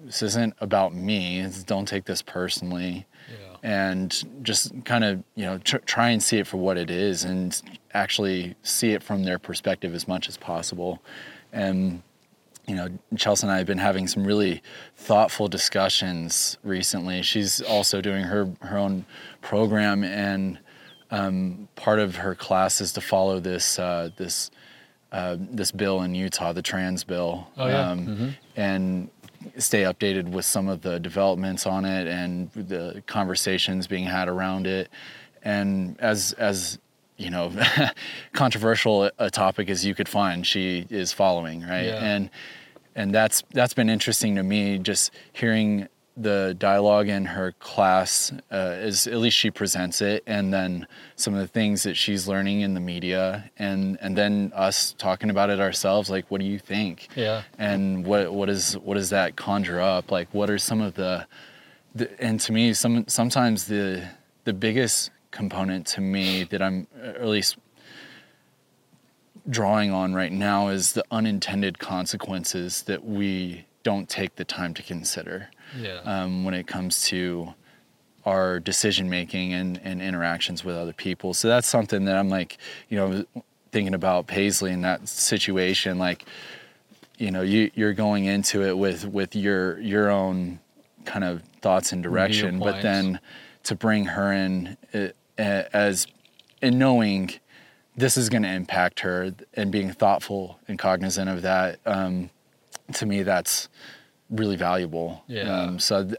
this 0.05 0.21
isn't 0.21 0.53
about 0.59 0.93
me. 0.93 1.39
It's, 1.39 1.63
don't 1.63 1.87
take 1.87 2.05
this 2.05 2.21
personally 2.21 3.05
Yeah. 3.31 3.55
and 3.63 4.23
just 4.43 4.73
kind 4.85 5.03
of 5.03 5.23
you 5.35 5.45
know 5.45 5.57
tr- 5.59 5.77
try 5.85 6.09
and 6.09 6.21
see 6.21 6.37
it 6.37 6.45
for 6.47 6.57
what 6.57 6.77
it 6.77 6.91
is 6.91 7.23
and 7.23 7.59
actually 7.93 8.55
see 8.63 8.91
it 8.91 9.01
from 9.01 9.23
their 9.23 9.39
perspective 9.39 9.95
as 9.95 10.07
much 10.07 10.27
as 10.29 10.37
possible 10.37 11.01
and 11.51 12.01
you 12.67 12.75
know 12.75 12.87
chelsea 13.17 13.45
and 13.45 13.51
i 13.51 13.57
have 13.57 13.65
been 13.67 13.77
having 13.77 14.07
some 14.07 14.23
really 14.25 14.61
thoughtful 14.95 15.47
discussions 15.47 16.57
recently 16.63 17.21
she's 17.21 17.61
also 17.61 18.01
doing 18.01 18.23
her 18.23 18.49
her 18.61 18.77
own 18.77 19.05
program 19.41 20.03
and 20.03 20.59
um, 21.09 21.67
part 21.75 21.99
of 21.99 22.15
her 22.17 22.35
class 22.35 22.79
is 22.79 22.93
to 22.93 23.01
follow 23.01 23.39
this 23.39 23.77
uh, 23.79 24.09
this 24.15 24.49
uh, 25.11 25.35
this 25.39 25.71
bill 25.73 26.03
in 26.03 26.15
Utah, 26.15 26.53
the 26.53 26.61
trans 26.61 27.03
bill, 27.03 27.45
Oh, 27.57 27.67
yeah. 27.67 27.89
um, 27.91 28.33
and 28.55 29.09
stay 29.57 29.81
updated 29.81 30.29
with 30.31 30.45
some 30.45 30.69
of 30.69 30.81
the 30.83 31.01
developments 31.01 31.65
on 31.65 31.83
it 31.83 32.07
and 32.07 32.49
the 32.53 33.03
conversations 33.07 33.87
being 33.87 34.05
had 34.05 34.29
around 34.29 34.67
it. 34.67 34.89
And 35.43 35.99
as 35.99 36.31
as 36.37 36.79
you 37.21 37.29
know, 37.29 37.51
controversial 38.33 39.09
a 39.19 39.29
topic 39.29 39.69
as 39.69 39.85
you 39.85 39.93
could 39.95 40.09
find, 40.09 40.45
she 40.45 40.85
is 40.89 41.11
following 41.13 41.61
right, 41.61 41.85
Yeah. 41.85 42.03
and 42.13 42.29
and 42.95 43.13
that's 43.15 43.43
that's 43.53 43.73
been 43.73 43.89
interesting 43.89 44.35
to 44.35 44.43
me, 44.43 44.77
just 44.77 45.11
hearing 45.33 45.87
the 46.17 46.53
dialogue 46.59 47.07
in 47.07 47.23
her 47.23 47.53
class 47.59 48.33
uh, 48.51 48.75
is 48.81 49.07
at 49.07 49.15
least 49.15 49.37
she 49.37 49.49
presents 49.49 50.01
it 50.01 50.21
and 50.27 50.53
then 50.53 50.85
some 51.15 51.33
of 51.33 51.39
the 51.39 51.47
things 51.47 51.83
that 51.83 51.95
she's 51.95 52.27
learning 52.27 52.59
in 52.61 52.73
the 52.73 52.81
media 52.81 53.49
and 53.57 53.97
and 54.01 54.17
then 54.17 54.51
us 54.53 54.93
talking 54.97 55.29
about 55.29 55.49
it 55.49 55.61
ourselves 55.61 56.09
like 56.09 56.25
what 56.29 56.41
do 56.41 56.45
you 56.45 56.59
think 56.59 57.07
Yeah. 57.15 57.43
and 57.57 58.05
what 58.05 58.33
what 58.33 58.49
is 58.49 58.73
what 58.79 58.95
does 58.95 59.09
that 59.11 59.37
conjure 59.37 59.79
up 59.79 60.11
like 60.11 60.27
what 60.33 60.49
are 60.49 60.57
some 60.57 60.81
of 60.81 60.95
the, 60.95 61.25
the 61.95 62.09
and 62.21 62.41
to 62.41 62.51
me 62.51 62.73
some 62.73 63.05
sometimes 63.07 63.65
the 63.67 64.03
the 64.43 64.53
biggest 64.53 65.11
component 65.31 65.87
to 65.87 66.01
me 66.01 66.43
that 66.45 66.61
I'm 66.61 66.87
at 67.01 67.25
least 67.25 67.57
drawing 69.49 69.91
on 69.91 70.13
right 70.13 70.31
now 70.31 70.67
is 70.67 70.93
the 70.93 71.03
unintended 71.09 71.79
consequences 71.79 72.83
that 72.83 73.03
we 73.03 73.65
don't 73.83 74.07
take 74.07 74.35
the 74.35 74.45
time 74.45 74.73
to 74.75 74.83
consider 74.83 75.49
Yeah. 75.79 75.99
um, 76.05 76.43
when 76.43 76.53
it 76.53 76.67
comes 76.67 77.03
to 77.07 77.53
our 78.25 78.59
decision 78.59 79.09
making 79.09 79.53
and, 79.53 79.79
and 79.83 79.99
interactions 80.01 80.63
with 80.63 80.75
other 80.75 80.93
people. 80.93 81.33
So 81.33 81.47
that's 81.47 81.67
something 81.67 82.05
that 82.05 82.17
I'm 82.17 82.29
like, 82.29 82.59
you 82.89 82.97
know, 82.97 83.25
thinking 83.71 83.95
about 83.95 84.27
Paisley 84.27 84.71
in 84.71 84.81
that 84.81 85.07
situation. 85.09 85.97
Like, 85.97 86.25
you 87.17 87.31
know, 87.31 87.41
you 87.41 87.71
you're 87.73 87.93
going 87.93 88.25
into 88.25 88.61
it 88.63 88.77
with 88.77 89.05
with 89.07 89.35
your 89.35 89.79
your 89.79 90.11
own 90.11 90.59
kind 91.05 91.23
of 91.23 91.41
thoughts 91.61 91.91
and 91.93 92.03
direction, 92.03 92.59
but 92.59 92.81
then 92.83 93.19
to 93.63 93.75
bring 93.75 94.05
her 94.05 94.31
in 94.33 94.77
uh, 94.93 95.07
as 95.41 96.07
in 96.61 96.77
knowing 96.77 97.31
this 97.95 98.17
is 98.17 98.29
going 98.29 98.43
to 98.43 98.49
impact 98.49 99.01
her 99.01 99.33
and 99.53 99.71
being 99.71 99.91
thoughtful 99.91 100.59
and 100.67 100.79
cognizant 100.79 101.29
of 101.29 101.41
that. 101.41 101.79
Um, 101.85 102.29
to 102.93 103.05
me, 103.05 103.23
that's 103.23 103.69
really 104.29 104.55
valuable. 104.55 105.23
Yeah. 105.27 105.43
Um, 105.43 105.79
so 105.79 106.05
th- 106.05 106.17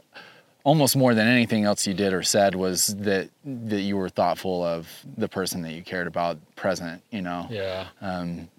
almost 0.63 0.95
more 0.95 1.13
than 1.13 1.27
anything 1.27 1.65
else 1.65 1.85
you 1.85 1.93
did 1.93 2.13
or 2.13 2.23
said 2.23 2.55
was 2.55 2.95
that 2.97 3.29
that 3.43 3.81
you 3.81 3.97
were 3.97 4.09
thoughtful 4.09 4.63
of 4.63 4.87
the 5.17 5.27
person 5.27 5.61
that 5.63 5.73
you 5.73 5.81
cared 5.81 6.07
about 6.07 6.37
present. 6.55 7.01
You 7.11 7.21
know. 7.21 7.47
yeah. 7.49 7.87
Um, 8.01 8.49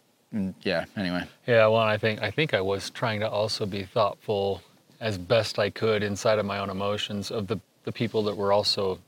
yeah. 0.62 0.84
Anyway. 0.96 1.22
Yeah, 1.46 1.66
well, 1.68 1.76
I 1.76 1.96
think 1.96 2.20
I 2.22 2.30
think 2.30 2.54
I 2.54 2.60
was 2.60 2.90
trying 2.90 3.20
to 3.20 3.30
also 3.30 3.66
be 3.66 3.84
thoughtful 3.84 4.62
as 5.00 5.18
best 5.18 5.58
I 5.58 5.70
could 5.70 6.02
inside 6.02 6.38
of 6.38 6.46
my 6.46 6.58
own 6.58 6.70
emotions 6.70 7.30
of 7.30 7.46
the 7.46 7.60
the 7.84 7.92
people 7.92 8.22
that 8.24 8.36
were 8.36 8.52
also 8.52 8.98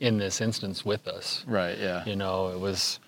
in 0.00 0.18
this 0.18 0.40
instance 0.40 0.84
with 0.84 1.06
us. 1.08 1.44
Right. 1.46 1.78
Yeah. 1.78 2.04
You 2.04 2.16
know, 2.16 2.48
it 2.48 2.58
was 2.58 3.00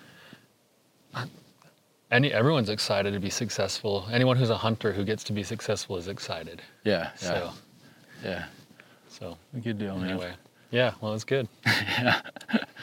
any 2.10 2.32
everyone's 2.32 2.68
excited 2.70 3.12
to 3.12 3.20
be 3.20 3.30
successful. 3.30 4.06
Anyone 4.10 4.36
who's 4.36 4.50
a 4.50 4.56
hunter 4.56 4.92
who 4.92 5.04
gets 5.04 5.24
to 5.24 5.32
be 5.32 5.42
successful 5.42 5.96
is 5.96 6.08
excited. 6.08 6.62
Yeah. 6.84 7.10
Yeah. 7.22 7.28
So, 7.28 7.50
yeah. 8.24 8.44
so 9.08 9.36
Good 9.62 9.78
deal, 9.78 9.96
man. 9.98 10.10
anyway, 10.10 10.32
yeah, 10.70 10.92
well, 11.00 11.14
it's 11.14 11.24
good. 11.24 11.48
yeah, 11.66 12.20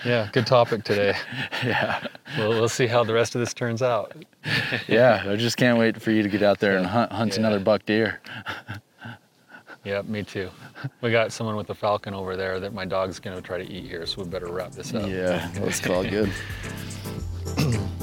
yeah, 0.04 0.30
good 0.32 0.48
topic 0.48 0.84
today. 0.84 1.16
Yeah. 1.64 2.06
We'll 2.38 2.50
we'll 2.50 2.70
see 2.70 2.86
how 2.88 3.04
the 3.04 3.14
rest 3.14 3.34
of 3.36 3.40
this 3.40 3.54
turns 3.54 3.82
out. 3.82 4.14
Yeah. 4.88 5.24
I 5.28 5.36
just 5.36 5.58
can't 5.58 5.80
wait 5.80 6.00
for 6.02 6.12
you 6.12 6.22
to 6.22 6.30
get 6.30 6.44
out 6.44 6.60
there 6.60 6.78
and 6.78 6.86
hunt, 6.86 7.12
hunt 7.12 7.34
Yeah. 7.34 7.40
another 7.40 7.60
buck 7.60 7.86
deer. 7.86 8.22
Yeah, 9.86 10.02
me 10.02 10.24
too. 10.24 10.50
We 11.02 11.12
got 11.12 11.32
someone 11.32 11.56
with 11.56 11.70
a 11.70 11.76
falcon 11.76 12.16
over 12.16 12.36
there 12.36 12.60
that 12.60 12.74
my 12.74 12.86
dog's 12.86 13.20
gonna 13.20 13.42
try 13.42 13.60
to 13.60 13.72
eat 13.72 13.88
here, 13.88 14.06
so 14.08 14.24
we 14.24 14.28
better 14.28 14.48
wrap 14.48 14.72
this 14.72 14.94
up. 14.94 15.08
Yeah. 15.08 15.50
That's 15.54 15.88
all 15.88 16.04
good. 16.04 16.32